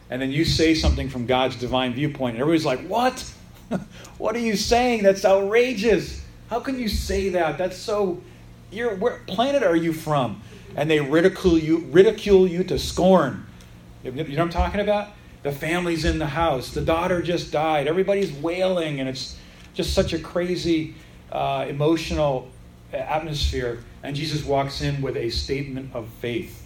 and 0.10 0.22
then 0.22 0.32
you 0.32 0.46
say 0.46 0.74
something 0.74 1.10
from 1.10 1.26
God's 1.26 1.58
divine 1.58 1.94
viewpoint, 1.94 2.36
and 2.36 2.42
everybody's 2.42 2.66
like, 2.66 2.80
What? 2.88 3.34
what 4.18 4.38
are 4.38 4.40
you 4.40 4.56
saying? 4.56 5.04
That's 5.04 5.26
outrageous. 5.26 6.24
How 6.50 6.62
can 6.62 6.80
you 6.80 6.88
say 6.88 7.28
that? 7.30 7.58
That's 7.58 7.76
so. 7.76 8.24
You're, 8.72 8.96
where 8.96 9.20
planet 9.28 9.64
are 9.64 9.76
you 9.76 9.92
from? 9.92 10.42
And 10.78 10.90
they 10.90 11.02
ridicule 11.02 11.58
you, 11.58 11.80
ridicule 11.92 12.48
you 12.48 12.64
to 12.64 12.80
scorn. 12.80 13.46
You 14.04 14.12
know 14.12 14.24
what 14.24 14.40
I'm 14.40 14.50
talking 14.50 14.80
about? 14.80 15.10
The 15.44 15.52
family's 15.52 16.06
in 16.06 16.20
the 16.20 16.28
house. 16.28 16.74
The 16.74 16.82
daughter 16.82 17.22
just 17.22 17.52
died. 17.52 17.88
Everybody's 17.88 18.32
wailing, 18.32 19.02
and 19.02 19.10
it's 19.10 19.38
just 19.74 19.94
such 19.94 20.14
a 20.14 20.20
crazy, 20.20 20.96
uh, 21.34 21.66
emotional 21.68 22.50
atmosphere. 22.94 23.84
And 24.04 24.16
Jesus 24.16 24.44
walks 24.44 24.82
in 24.82 25.02
with 25.02 25.18
a 25.18 25.30
statement 25.30 25.94
of 25.94 26.08
faith. 26.20 26.64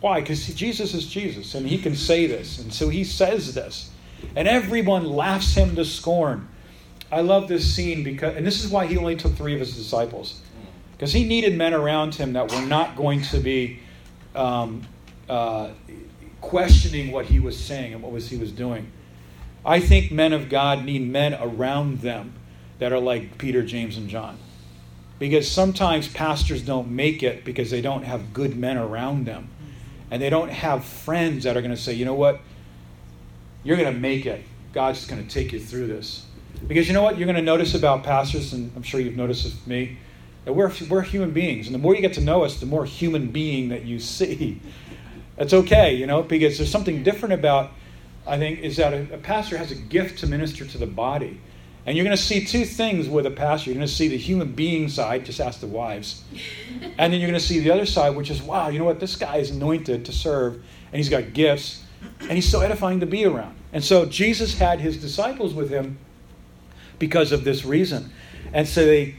Why? 0.00 0.20
Because 0.20 0.46
Jesus 0.54 0.94
is 0.94 1.06
Jesus, 1.06 1.54
and 1.54 1.66
he 1.66 1.78
can 1.78 1.96
say 1.96 2.26
this. 2.26 2.58
And 2.58 2.72
so 2.72 2.88
he 2.88 3.02
says 3.02 3.54
this. 3.54 3.90
And 4.34 4.46
everyone 4.46 5.04
laughs 5.04 5.54
him 5.54 5.74
to 5.76 5.84
scorn. 5.84 6.48
I 7.10 7.20
love 7.20 7.48
this 7.48 7.74
scene 7.74 8.02
because, 8.02 8.36
and 8.36 8.46
this 8.46 8.64
is 8.64 8.70
why 8.70 8.86
he 8.86 8.96
only 8.96 9.16
took 9.16 9.34
three 9.34 9.54
of 9.54 9.60
his 9.60 9.76
disciples. 9.76 10.40
Because 10.92 11.12
he 11.12 11.24
needed 11.24 11.56
men 11.56 11.74
around 11.74 12.14
him 12.14 12.32
that 12.34 12.50
were 12.50 12.62
not 12.62 12.96
going 12.96 13.22
to 13.22 13.38
be 13.38 13.80
um, 14.34 14.82
uh, 15.28 15.70
questioning 16.40 17.12
what 17.12 17.26
he 17.26 17.38
was 17.38 17.58
saying 17.58 17.92
and 17.92 18.02
what 18.02 18.12
was 18.12 18.30
he 18.30 18.36
was 18.36 18.52
doing. 18.52 18.90
I 19.64 19.80
think 19.80 20.10
men 20.10 20.32
of 20.32 20.48
God 20.48 20.84
need 20.84 21.08
men 21.10 21.34
around 21.34 22.00
them 22.00 22.34
that 22.78 22.92
are 22.92 23.00
like 23.00 23.36
Peter, 23.38 23.62
James, 23.62 23.96
and 23.96 24.08
John. 24.08 24.38
Because 25.18 25.50
sometimes 25.50 26.08
pastors 26.08 26.62
don't 26.62 26.90
make 26.90 27.22
it 27.22 27.44
because 27.44 27.70
they 27.70 27.80
don't 27.80 28.04
have 28.04 28.32
good 28.32 28.56
men 28.56 28.76
around 28.76 29.26
them. 29.26 29.48
And 30.10 30.20
they 30.20 30.30
don't 30.30 30.50
have 30.50 30.84
friends 30.84 31.44
that 31.44 31.56
are 31.56 31.62
going 31.62 31.74
to 31.74 31.80
say, 31.80 31.94
you 31.94 32.04
know 32.04 32.14
what? 32.14 32.40
You're 33.64 33.76
going 33.76 33.92
to 33.92 33.98
make 33.98 34.26
it. 34.26 34.44
God's 34.72 34.98
just 34.98 35.10
going 35.10 35.26
to 35.26 35.28
take 35.28 35.52
you 35.52 35.60
through 35.60 35.86
this. 35.86 36.26
Because 36.68 36.86
you 36.86 36.94
know 36.94 37.02
what 37.02 37.18
you're 37.18 37.26
going 37.26 37.36
to 37.36 37.42
notice 37.42 37.74
about 37.74 38.04
pastors, 38.04 38.52
and 38.52 38.70
I'm 38.76 38.82
sure 38.82 39.00
you've 39.00 39.16
noticed 39.16 39.44
with 39.44 39.66
me, 39.66 39.98
that 40.44 40.52
we're, 40.52 40.72
we're 40.88 41.02
human 41.02 41.32
beings. 41.32 41.66
And 41.66 41.74
the 41.74 41.78
more 41.78 41.94
you 41.94 42.00
get 42.00 42.14
to 42.14 42.20
know 42.20 42.44
us, 42.44 42.60
the 42.60 42.66
more 42.66 42.84
human 42.84 43.28
being 43.28 43.70
that 43.70 43.84
you 43.84 43.98
see. 44.00 44.60
That's 45.36 45.52
okay, 45.52 45.94
you 45.94 46.06
know, 46.06 46.22
because 46.22 46.56
there's 46.56 46.70
something 46.70 47.02
different 47.02 47.34
about, 47.34 47.72
I 48.26 48.38
think, 48.38 48.60
is 48.60 48.76
that 48.76 48.92
a, 48.94 49.14
a 49.14 49.18
pastor 49.18 49.58
has 49.58 49.70
a 49.70 49.74
gift 49.74 50.20
to 50.20 50.26
minister 50.26 50.64
to 50.64 50.78
the 50.78 50.86
body. 50.86 51.40
And 51.86 51.96
you're 51.96 52.04
going 52.04 52.16
to 52.16 52.22
see 52.22 52.44
two 52.44 52.64
things 52.64 53.08
with 53.08 53.26
a 53.26 53.30
pastor. 53.30 53.70
You're 53.70 53.76
going 53.76 53.86
to 53.86 53.92
see 53.92 54.08
the 54.08 54.18
human 54.18 54.52
being 54.52 54.88
side, 54.88 55.24
just 55.24 55.40
ask 55.40 55.60
the 55.60 55.66
wives. 55.66 56.22
And 56.98 57.12
then 57.12 57.20
you're 57.20 57.28
going 57.28 57.40
to 57.40 57.46
see 57.46 57.60
the 57.60 57.70
other 57.70 57.86
side, 57.86 58.16
which 58.16 58.30
is, 58.30 58.42
wow, 58.42 58.68
you 58.68 58.78
know 58.78 58.84
what? 58.84 59.00
This 59.00 59.16
guy 59.16 59.36
is 59.36 59.50
anointed 59.50 60.04
to 60.06 60.12
serve, 60.12 60.54
and 60.54 60.96
he's 60.96 61.08
got 61.10 61.32
gifts, 61.32 61.82
and 62.20 62.32
he's 62.32 62.48
so 62.48 62.60
edifying 62.60 63.00
to 63.00 63.06
be 63.06 63.24
around. 63.24 63.54
And 63.72 63.84
so 63.84 64.06
Jesus 64.06 64.58
had 64.58 64.80
his 64.80 64.98
disciples 64.98 65.52
with 65.52 65.70
him 65.70 65.98
because 66.98 67.32
of 67.32 67.44
this 67.44 67.64
reason. 67.64 68.10
And 68.52 68.66
so 68.66 68.84
they, 68.84 69.16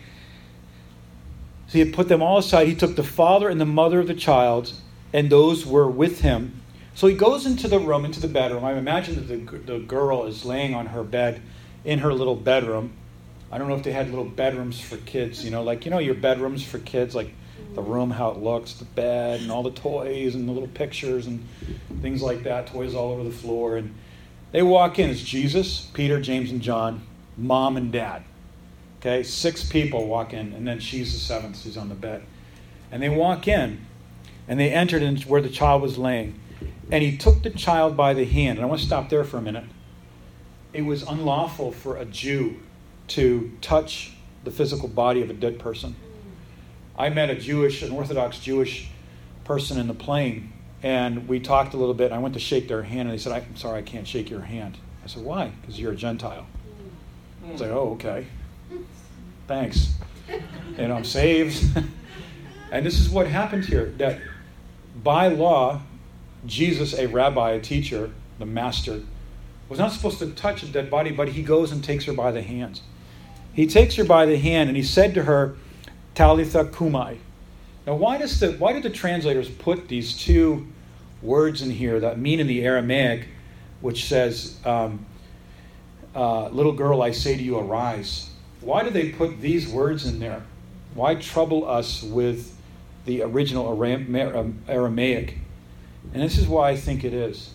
so 1.67 1.73
he 1.73 1.79
had 1.79 1.93
put 1.93 2.09
them 2.09 2.23
all 2.23 2.39
aside. 2.39 2.67
He 2.67 2.75
took 2.75 2.95
the 2.95 3.03
father 3.03 3.49
and 3.49 3.61
the 3.61 3.65
mother 3.65 3.99
of 3.99 4.07
the 4.07 4.15
child 4.15 4.73
and 5.13 5.29
those 5.29 5.65
were 5.65 5.89
with 5.89 6.21
him. 6.21 6.61
So 6.95 7.07
he 7.07 7.15
goes 7.15 7.45
into 7.45 7.67
the 7.67 7.79
room, 7.79 8.05
into 8.05 8.19
the 8.19 8.27
bedroom. 8.27 8.63
I 8.63 8.73
imagine 8.73 9.15
that 9.15 9.27
the, 9.27 9.57
the 9.57 9.79
girl 9.79 10.25
is 10.25 10.45
laying 10.45 10.73
on 10.73 10.87
her 10.87 11.03
bed 11.03 11.41
in 11.85 11.99
her 11.99 12.13
little 12.13 12.35
bedroom. 12.35 12.93
I 13.51 13.57
don't 13.57 13.67
know 13.69 13.75
if 13.75 13.83
they 13.83 13.91
had 13.91 14.09
little 14.09 14.25
bedrooms 14.25 14.79
for 14.79 14.97
kids, 14.97 15.43
you 15.45 15.51
know, 15.51 15.63
like, 15.63 15.85
you 15.85 15.91
know, 15.91 15.99
your 15.99 16.15
bedrooms 16.15 16.63
for 16.63 16.79
kids, 16.79 17.15
like 17.15 17.33
the 17.75 17.81
room, 17.81 18.11
how 18.11 18.31
it 18.31 18.37
looks, 18.37 18.73
the 18.73 18.85
bed, 18.85 19.41
and 19.41 19.51
all 19.51 19.63
the 19.63 19.71
toys, 19.71 20.35
and 20.35 20.47
the 20.47 20.51
little 20.51 20.67
pictures, 20.67 21.27
and 21.27 21.45
things 22.01 22.21
like 22.21 22.43
that, 22.43 22.67
toys 22.67 22.93
all 22.93 23.13
over 23.13 23.23
the 23.23 23.31
floor. 23.31 23.77
And 23.77 23.95
they 24.51 24.63
walk 24.63 24.99
in. 24.99 25.09
It's 25.09 25.21
Jesus, 25.21 25.89
Peter, 25.93 26.19
James, 26.19 26.51
and 26.51 26.61
John, 26.61 27.03
mom, 27.37 27.77
and 27.77 27.91
dad. 27.91 28.23
Okay, 28.99 29.23
six 29.23 29.63
people 29.63 30.07
walk 30.07 30.33
in, 30.33 30.53
and 30.53 30.67
then 30.67 30.79
she's 30.79 31.13
the 31.13 31.19
seventh. 31.19 31.61
She's 31.61 31.77
on 31.77 31.87
the 31.87 31.95
bed. 31.95 32.23
And 32.91 33.01
they 33.01 33.09
walk 33.09 33.47
in, 33.47 33.85
and 34.47 34.59
they 34.59 34.71
entered 34.71 35.03
into 35.03 35.27
where 35.27 35.41
the 35.41 35.49
child 35.49 35.81
was 35.81 35.97
laying. 35.97 36.39
And 36.91 37.03
he 37.03 37.17
took 37.17 37.43
the 37.43 37.49
child 37.49 37.95
by 37.95 38.13
the 38.13 38.25
hand. 38.25 38.57
And 38.57 38.65
I 38.65 38.67
want 38.67 38.81
to 38.81 38.87
stop 38.87 39.09
there 39.09 39.23
for 39.23 39.37
a 39.37 39.41
minute. 39.41 39.65
It 40.73 40.81
was 40.81 41.03
unlawful 41.03 41.71
for 41.71 41.97
a 41.97 42.05
Jew 42.05 42.57
to 43.09 43.51
touch 43.61 44.13
the 44.43 44.51
physical 44.51 44.87
body 44.87 45.21
of 45.21 45.29
a 45.29 45.33
dead 45.33 45.59
person. 45.59 45.95
I 46.97 47.09
met 47.09 47.29
a 47.29 47.35
Jewish, 47.35 47.83
an 47.83 47.91
Orthodox 47.91 48.39
Jewish 48.39 48.89
person 49.43 49.79
in 49.79 49.87
the 49.87 49.93
plane, 49.93 50.51
and 50.83 51.27
we 51.27 51.39
talked 51.39 51.73
a 51.73 51.77
little 51.77 51.93
bit. 51.93 52.11
I 52.11 52.17
went 52.17 52.33
to 52.33 52.39
shake 52.39 52.67
their 52.67 52.83
hand, 52.83 53.09
and 53.09 53.11
they 53.11 53.17
said, 53.21 53.31
I'm 53.31 53.55
sorry, 53.55 53.79
I 53.79 53.81
can't 53.81 54.07
shake 54.07 54.29
your 54.29 54.41
hand. 54.41 54.77
I 55.03 55.07
said, 55.07 55.23
Why? 55.23 55.51
Because 55.61 55.79
you're 55.79 55.93
a 55.93 55.95
Gentile. 55.95 56.45
I 57.45 57.51
was 57.51 57.61
like, 57.61 57.71
Oh, 57.71 57.91
okay. 57.93 58.25
Thanks. 59.47 59.93
And 60.77 60.91
I'm 60.91 61.05
saved. 61.05 61.63
and 62.71 62.85
this 62.85 62.99
is 62.99 63.09
what 63.09 63.27
happened 63.27 63.65
here 63.65 63.93
that 63.97 64.19
by 65.01 65.29
law, 65.29 65.81
Jesus, 66.45 66.93
a 66.93 67.07
rabbi, 67.07 67.51
a 67.51 67.59
teacher, 67.61 68.11
the 68.39 68.45
master, 68.45 69.01
was 69.69 69.79
not 69.79 69.91
supposed 69.91 70.19
to 70.19 70.31
touch 70.31 70.63
a 70.63 70.67
dead 70.67 70.89
body, 70.89 71.11
but 71.11 71.29
he 71.29 71.43
goes 71.43 71.71
and 71.71 71.83
takes 71.83 72.05
her 72.05 72.13
by 72.13 72.31
the 72.31 72.41
hands. 72.41 72.81
He 73.53 73.67
takes 73.67 73.95
her 73.95 74.03
by 74.03 74.25
the 74.25 74.37
hand 74.37 74.69
and 74.69 74.77
he 74.77 74.83
said 74.83 75.13
to 75.15 75.23
her, 75.23 75.55
Talitha 76.15 76.65
Kumai. 76.65 77.17
Now, 77.85 77.95
why, 77.95 78.17
does 78.17 78.39
the, 78.39 78.53
why 78.53 78.73
did 78.73 78.83
the 78.83 78.89
translators 78.89 79.49
put 79.49 79.87
these 79.87 80.17
two 80.17 80.67
words 81.21 81.61
in 81.61 81.69
here 81.69 81.99
that 81.99 82.19
mean 82.19 82.39
in 82.39 82.47
the 82.47 82.63
Aramaic, 82.65 83.27
which 83.81 84.05
says, 84.05 84.57
um, 84.65 85.05
uh, 86.15 86.49
Little 86.49 86.73
girl, 86.73 87.01
I 87.01 87.11
say 87.11 87.37
to 87.37 87.43
you, 87.43 87.57
arise? 87.57 88.29
Why 88.61 88.83
do 88.83 88.89
they 88.89 89.09
put 89.09 89.39
these 89.39 89.67
words 89.67 90.05
in 90.05 90.19
there? 90.19 90.43
Why 90.93 91.15
trouble 91.15 91.67
us 91.69 92.03
with 92.03 92.57
the 93.07 93.23
original 93.23 93.67
Aramaic. 94.67 95.37
And 96.13 96.21
this 96.21 96.37
is 96.37 96.47
why 96.47 96.69
I 96.69 96.75
think 96.75 97.03
it 97.03 97.13
is. 97.13 97.51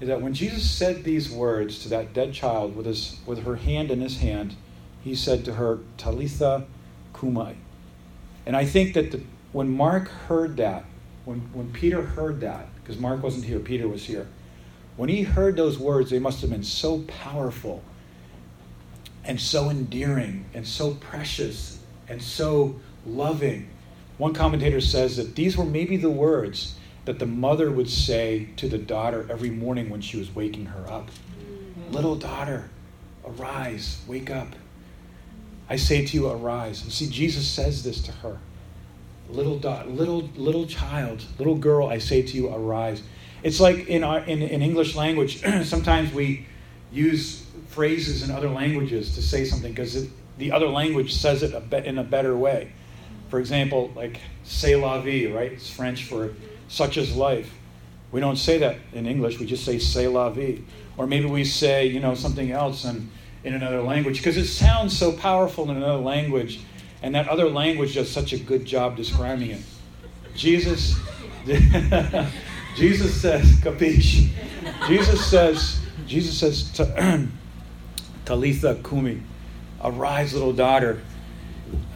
Is 0.00 0.08
that 0.08 0.22
when 0.22 0.32
Jesus 0.32 0.68
said 0.68 1.04
these 1.04 1.30
words 1.30 1.82
to 1.82 1.88
that 1.90 2.14
dead 2.14 2.32
child 2.32 2.74
with, 2.74 2.86
his, 2.86 3.18
with 3.26 3.44
her 3.44 3.56
hand 3.56 3.90
in 3.90 4.00
his 4.00 4.18
hand, 4.18 4.56
he 5.02 5.14
said 5.14 5.44
to 5.44 5.54
her, 5.54 5.80
Talitha 5.98 6.66
Kumai. 7.14 7.54
And 8.46 8.56
I 8.56 8.64
think 8.64 8.94
that 8.94 9.12
the, 9.12 9.20
when 9.52 9.68
Mark 9.68 10.08
heard 10.08 10.56
that, 10.56 10.84
when, 11.24 11.40
when 11.52 11.70
Peter 11.72 12.02
heard 12.02 12.40
that, 12.40 12.68
because 12.76 12.98
Mark 12.98 13.22
wasn't 13.22 13.44
here, 13.44 13.58
Peter 13.58 13.86
was 13.86 14.04
here, 14.04 14.26
when 14.96 15.08
he 15.08 15.22
heard 15.22 15.56
those 15.56 15.78
words, 15.78 16.10
they 16.10 16.18
must 16.18 16.40
have 16.40 16.50
been 16.50 16.64
so 16.64 17.00
powerful 17.02 17.82
and 19.24 19.40
so 19.40 19.70
endearing 19.70 20.46
and 20.54 20.66
so 20.66 20.94
precious 20.94 21.78
and 22.08 22.20
so 22.20 22.80
loving 23.06 23.68
one 24.20 24.34
commentator 24.34 24.82
says 24.82 25.16
that 25.16 25.34
these 25.34 25.56
were 25.56 25.64
maybe 25.64 25.96
the 25.96 26.10
words 26.10 26.74
that 27.10 27.18
the 27.18 27.26
mother 27.26 27.72
would 27.72 27.90
say 27.90 28.46
to 28.54 28.68
the 28.68 28.78
daughter 28.78 29.26
every 29.28 29.50
morning 29.50 29.90
when 29.90 30.00
she 30.00 30.16
was 30.16 30.32
waking 30.32 30.66
her 30.66 30.88
up 30.88 31.10
Little 31.90 32.14
daughter, 32.14 32.70
arise, 33.24 34.00
wake 34.06 34.30
up. 34.30 34.46
I 35.68 35.74
say 35.74 36.04
to 36.06 36.16
you, 36.16 36.28
arise. 36.28 36.82
And 36.84 36.92
see, 36.92 37.08
Jesus 37.08 37.48
says 37.48 37.82
this 37.82 38.00
to 38.02 38.12
her. 38.12 38.38
Little, 39.28 39.58
da- 39.58 39.82
little, 39.86 40.30
little 40.36 40.66
child, 40.66 41.24
little 41.38 41.56
girl, 41.56 41.88
I 41.88 41.98
say 41.98 42.22
to 42.22 42.36
you, 42.36 42.48
arise. 42.48 43.02
It's 43.42 43.58
like 43.58 43.88
in, 43.88 44.04
our, 44.04 44.20
in, 44.20 44.40
in 44.40 44.62
English 44.62 44.94
language, 44.94 45.42
sometimes 45.64 46.12
we 46.12 46.46
use 46.92 47.44
phrases 47.66 48.22
in 48.22 48.30
other 48.30 48.48
languages 48.48 49.16
to 49.16 49.22
say 49.22 49.44
something 49.44 49.72
because 49.72 50.06
the 50.38 50.52
other 50.52 50.68
language 50.68 51.14
says 51.14 51.42
it 51.42 51.54
a 51.54 51.60
be- 51.60 51.84
in 51.84 51.98
a 51.98 52.04
better 52.04 52.36
way. 52.36 52.70
For 53.30 53.40
example, 53.40 53.90
like 53.96 54.20
c'est 54.44 54.76
la 54.76 55.00
vie, 55.00 55.26
right? 55.26 55.50
It's 55.52 55.68
French 55.68 56.04
for 56.04 56.34
such 56.70 56.96
as 56.96 57.14
life. 57.14 57.52
We 58.12 58.20
don't 58.20 58.36
say 58.36 58.58
that 58.58 58.76
in 58.92 59.06
English, 59.06 59.38
we 59.38 59.46
just 59.46 59.64
say 59.64 59.78
c'est 59.78 60.08
la 60.08 60.30
vie. 60.30 60.62
Or 60.96 61.06
maybe 61.06 61.26
we 61.26 61.44
say, 61.44 61.86
you 61.86 62.00
know, 62.00 62.14
something 62.14 62.50
else 62.50 62.84
in, 62.84 63.10
in 63.44 63.54
another 63.54 63.82
language 63.82 64.18
because 64.18 64.36
it 64.36 64.46
sounds 64.46 64.96
so 64.96 65.12
powerful 65.12 65.68
in 65.70 65.76
another 65.76 66.02
language, 66.02 66.60
and 67.02 67.14
that 67.14 67.28
other 67.28 67.48
language 67.48 67.94
does 67.94 68.10
such 68.10 68.32
a 68.32 68.38
good 68.38 68.64
job 68.64 68.96
describing 68.96 69.50
it. 69.50 69.62
Jesus, 70.34 70.94
Jesus 72.76 73.20
says, 73.20 73.46
capiche? 73.60 74.30
Jesus 74.86 75.26
says, 75.28 75.80
Jesus 76.06 76.38
says, 76.38 77.28
Talitha 78.24 78.80
kumi, 78.84 79.22
arise, 79.82 80.34
little 80.34 80.52
daughter, 80.52 81.02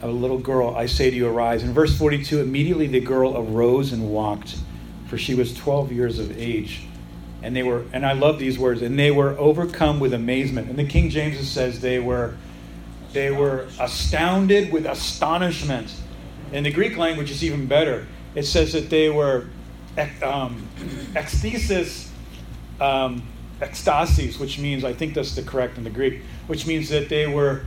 a 0.01 0.07
little 0.07 0.37
girl, 0.37 0.75
I 0.75 0.85
say 0.85 1.09
to 1.09 1.15
you, 1.15 1.27
arise. 1.27 1.63
In 1.63 1.73
verse 1.73 1.97
42, 1.97 2.39
immediately 2.39 2.87
the 2.87 2.99
girl 2.99 3.37
arose 3.37 3.91
and 3.91 4.09
walked, 4.09 4.57
for 5.07 5.17
she 5.17 5.35
was 5.35 5.53
12 5.53 5.91
years 5.91 6.19
of 6.19 6.37
age. 6.37 6.83
And 7.41 7.55
they 7.55 7.61
were 7.61 7.85
and 7.93 8.05
i 8.05 8.13
love 8.13 8.39
these 8.39 8.57
words 8.57 8.81
and 8.81 8.97
they 8.97 9.11
were 9.11 9.37
overcome 9.37 9.99
with 9.99 10.13
amazement. 10.13 10.67
And 10.67 10.79
the 10.79 10.87
king 10.87 11.09
james 11.11 11.47
says 11.47 11.79
they 11.79 11.99
were 11.99 12.35
they 13.13 13.29
were 13.29 13.67
astounded 13.79 14.71
with 14.71 14.87
astonishment. 14.87 15.93
In 16.51 16.63
the 16.63 16.71
greek 16.71 16.97
language 16.97 17.29
it's 17.29 17.43
even 17.43 17.67
better. 17.67 18.07
It 18.33 18.43
says 18.43 18.73
that 18.73 18.89
they 18.89 19.09
were 19.09 19.45
um, 20.23 20.67
ecstasis 21.13 22.09
um, 22.81 23.21
ecstasis 23.61 24.39
which 24.39 24.59
means 24.59 24.83
i 24.83 24.91
think 24.91 25.13
that's 25.13 25.35
the 25.35 25.43
correct 25.43 25.77
in 25.77 25.83
the 25.83 25.89
greek 25.89 26.21
which 26.47 26.67
means 26.67 26.89
that 26.89 27.07
they 27.07 27.27
were 27.27 27.63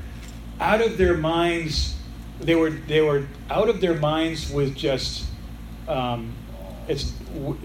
out 0.61 0.83
of 0.83 0.99
their 0.99 1.17
minds 1.17 1.98
they 2.41 2.55
were 2.55 2.71
they 2.71 3.01
were 3.01 3.27
out 3.51 3.69
of 3.69 3.81
their 3.81 3.95
minds 3.95 4.51
with 4.51 4.77
just 4.77 5.27
um, 5.87 6.33
it's 6.87 7.13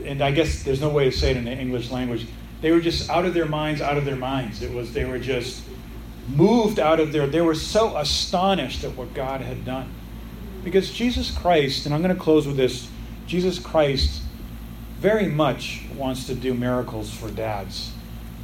and 0.06 0.22
I 0.22 0.32
guess 0.32 0.64
there's 0.64 0.82
no 0.82 0.90
way 0.90 1.06
to 1.06 1.12
say 1.12 1.32
it 1.32 1.38
in 1.38 1.46
the 1.46 1.52
English 1.52 1.92
language. 1.92 2.28
They 2.62 2.72
were 2.72 2.82
just 2.82 3.10
out 3.10 3.26
of 3.26 3.34
their 3.34 3.46
minds, 3.46 3.82
out 3.82 3.98
of 3.98 4.06
their 4.06 4.16
minds. 4.16 4.62
It 4.62 4.72
was 4.72 4.94
they 4.94 5.06
were 5.06 5.20
just 5.20 5.64
moved 6.28 6.80
out 6.80 7.00
of 7.00 7.12
their. 7.12 7.28
They 7.28 7.42
were 7.42 7.56
so 7.56 7.98
astonished 7.98 8.84
at 8.84 8.96
what 8.96 9.14
God 9.14 9.42
had 9.42 9.66
done, 9.66 9.92
because 10.64 10.92
Jesus 10.92 11.32
Christ. 11.32 11.86
And 11.86 11.94
I'm 11.94 12.02
going 12.02 12.16
to 12.16 12.22
close 12.22 12.48
with 12.48 12.58
this. 12.58 12.90
Jesus 13.26 13.58
Christ 13.58 14.22
very 15.00 15.28
much 15.28 15.84
wants 15.96 16.28
to 16.28 16.36
do 16.36 16.54
miracles 16.54 17.14
for 17.14 17.30
dads. 17.30 17.92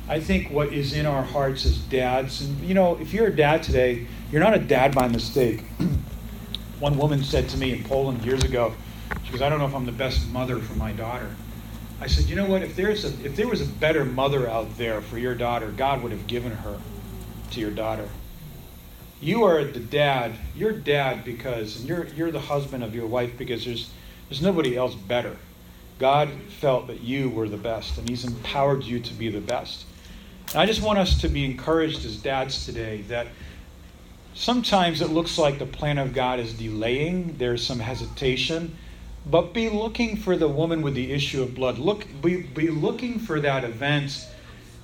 I 0.08 0.20
think 0.20 0.50
what 0.50 0.74
is 0.74 0.94
in 0.94 1.06
our 1.06 1.22
hearts 1.22 1.66
as 1.66 1.78
dads, 1.78 2.42
and 2.42 2.60
you 2.62 2.74
know, 2.74 2.98
if 3.00 3.14
you're 3.14 3.28
a 3.28 3.36
dad 3.36 3.62
today, 3.62 4.08
you're 4.32 4.42
not 4.42 4.54
a 4.54 4.60
dad 4.60 4.96
by 4.96 5.08
mistake. 5.08 5.64
One 6.80 6.98
woman 6.98 7.24
said 7.24 7.50
to 7.50 7.58
me 7.58 7.74
in 7.74 7.84
Poland 7.84 8.24
years 8.24 8.44
ago, 8.44 8.74
she 9.26 9.32
goes, 9.32 9.42
I 9.42 9.50
don't 9.50 9.60
know 9.60 9.66
if 9.66 9.76
I'm 9.76 9.86
the 9.86 9.92
best 9.92 10.30
mother 10.30 10.60
for 10.60 10.76
my 10.76 10.94
daughter. 10.94 11.30
I 12.00 12.08
said, 12.08 12.26
you 12.26 12.36
know 12.36 12.46
what? 12.46 12.62
If 12.62 12.78
there's 12.78 13.04
a 13.04 13.10
if 13.26 13.36
there 13.36 13.48
was 13.48 13.60
a 13.60 13.66
better 13.66 14.06
mother 14.06 14.50
out 14.50 14.78
there 14.78 15.02
for 15.02 15.18
your 15.18 15.36
daughter, 15.36 15.72
God 15.72 16.02
would 16.02 16.14
have 16.14 16.28
given 16.28 16.54
her 16.54 16.80
to 17.52 17.60
your 17.60 17.72
daughter. 17.72 18.08
You 19.20 19.44
are 19.44 19.66
the 19.66 19.82
dad. 19.82 20.36
You're 20.56 20.72
dad 20.72 21.26
because 21.26 21.82
and 21.82 21.90
you're 21.90 22.08
you're 22.16 22.32
the 22.32 22.40
husband 22.40 22.86
of 22.86 22.96
your 22.96 23.08
wife 23.08 23.38
because 23.38 23.66
there's 23.66 23.92
there's 24.30 24.42
nobody 24.42 24.78
else 24.78 24.96
better. 24.96 25.36
God 25.98 26.30
felt 26.62 26.88
that 26.88 27.02
you 27.02 27.30
were 27.30 27.50
the 27.50 27.58
best, 27.58 27.98
and 27.98 28.08
He's 28.08 28.24
empowered 28.24 28.86
you 28.86 29.02
to 29.02 29.14
be 29.14 29.28
the 29.28 29.42
best. 29.42 29.86
And 30.52 30.62
I 30.62 30.66
just 30.66 30.82
want 30.82 30.98
us 30.98 31.20
to 31.20 31.28
be 31.28 31.44
encouraged 31.44 32.06
as 32.06 32.16
dads 32.16 32.66
today 32.66 33.02
that 33.10 33.28
sometimes 34.40 35.02
it 35.02 35.10
looks 35.10 35.38
like 35.38 35.60
the 35.60 35.66
plan 35.66 35.98
of 35.98 36.14
God 36.14 36.40
is 36.40 36.54
delaying. 36.54 37.38
There's 37.38 37.66
some 37.66 37.80
hesitation 37.80 38.76
but 39.26 39.54
be 39.54 39.70
looking 39.70 40.18
for 40.18 40.38
the 40.38 40.48
woman 40.48 40.82
with 40.82 40.96
the 40.96 41.12
issue 41.12 41.44
of 41.44 41.54
blood. 41.54 41.78
Look, 41.78 42.08
be, 42.22 42.42
be 42.42 42.70
looking 42.70 43.20
for 43.20 43.40
that 43.42 43.64
event 43.64 44.28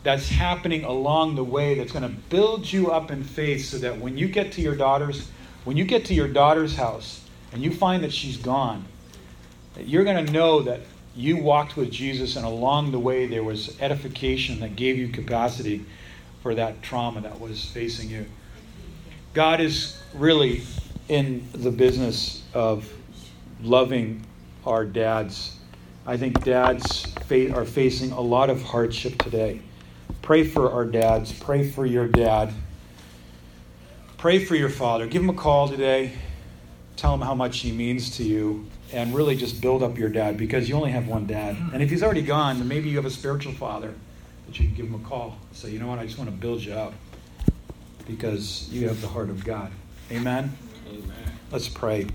that's 0.04 0.30
happening 0.30 0.84
along 0.84 1.36
the 1.36 1.44
way 1.44 1.76
that's 1.76 1.92
going 1.92 2.04
to 2.04 2.16
build 2.30 2.72
you 2.72 2.92
up 2.92 3.10
in 3.10 3.24
faith 3.24 3.66
so 3.66 3.78
that 3.80 4.00
when 4.00 4.18
you 4.18 4.28
get 4.28 4.52
to 4.54 4.62
your 4.62 4.76
daughter's 4.76 5.30
when 5.64 5.78
you 5.78 5.84
get 5.84 6.06
to 6.06 6.14
your 6.14 6.28
daughter's 6.28 6.76
house 6.76 7.26
and 7.52 7.64
you 7.64 7.72
find 7.72 8.04
that 8.04 8.14
she's 8.14 8.38
gone 8.38 8.86
that 9.74 9.88
you're 9.88 10.04
going 10.04 10.24
to 10.24 10.32
know 10.32 10.62
that 10.62 10.82
you 11.16 11.38
walked 11.38 11.76
with 11.76 11.90
Jesus 11.90 12.36
and 12.36 12.46
along 12.46 12.92
the 12.92 13.00
way 13.00 13.26
there 13.26 13.44
was 13.44 13.76
edification 13.82 14.60
that 14.60 14.76
gave 14.76 14.96
you 14.96 15.08
capacity 15.08 15.84
for 16.44 16.54
that 16.54 16.84
trauma 16.84 17.22
that 17.22 17.40
was 17.40 17.66
facing 17.66 18.08
you 18.08 18.28
God 19.36 19.60
is 19.60 20.02
really 20.14 20.64
in 21.10 21.46
the 21.52 21.70
business 21.70 22.42
of 22.54 22.90
loving 23.62 24.26
our 24.66 24.86
dads. 24.86 25.58
I 26.08 26.16
think 26.16 26.42
dads 26.46 27.14
are 27.30 27.66
facing 27.66 28.14
a 28.14 28.22
lot 28.22 28.50
of 28.50 28.62
hardship 28.64 29.22
today. 29.22 29.60
Pray 30.22 30.46
for 30.46 30.72
our 30.72 30.86
dads. 30.86 31.38
Pray 31.38 31.70
for 31.70 31.86
your 31.86 32.08
dad. 32.08 32.54
Pray 34.18 34.40
for 34.40 34.56
your 34.56 34.70
father. 34.70 35.06
Give 35.06 35.22
him 35.22 35.30
a 35.30 35.34
call 35.34 35.68
today. 35.68 36.14
Tell 36.96 37.14
him 37.14 37.20
how 37.20 37.36
much 37.36 37.60
he 37.60 37.74
means 37.74 38.16
to 38.16 38.24
you. 38.24 38.66
And 38.94 39.14
really 39.14 39.36
just 39.36 39.62
build 39.62 39.84
up 39.84 39.98
your 39.98 40.08
dad 40.08 40.38
because 40.38 40.70
you 40.70 40.76
only 40.76 40.92
have 40.92 41.10
one 41.10 41.28
dad. 41.28 41.58
And 41.74 41.84
if 41.84 41.90
he's 41.90 42.04
already 42.04 42.22
gone, 42.22 42.58
then 42.60 42.70
maybe 42.70 42.88
you 42.88 42.96
have 42.96 43.06
a 43.06 43.10
spiritual 43.10 43.52
father 43.52 43.94
that 44.48 44.58
you 44.58 44.68
can 44.68 44.76
give 44.76 44.86
him 44.86 44.96
a 44.96 45.00
call. 45.00 45.36
Say, 45.52 45.72
you 45.72 45.80
know 45.80 45.88
what, 45.88 46.00
I 46.00 46.06
just 46.06 46.18
want 46.18 46.30
to 46.30 46.36
build 46.38 46.64
you 46.64 46.72
up 46.72 46.94
because 48.08 48.70
you 48.72 48.88
have 48.88 49.02
the 49.02 49.08
heart 49.08 49.30
of 49.30 49.44
God. 49.44 49.72
Amen? 50.12 50.56
Amen. 50.88 51.40
Let's 51.52 51.68
pray. 51.68 52.08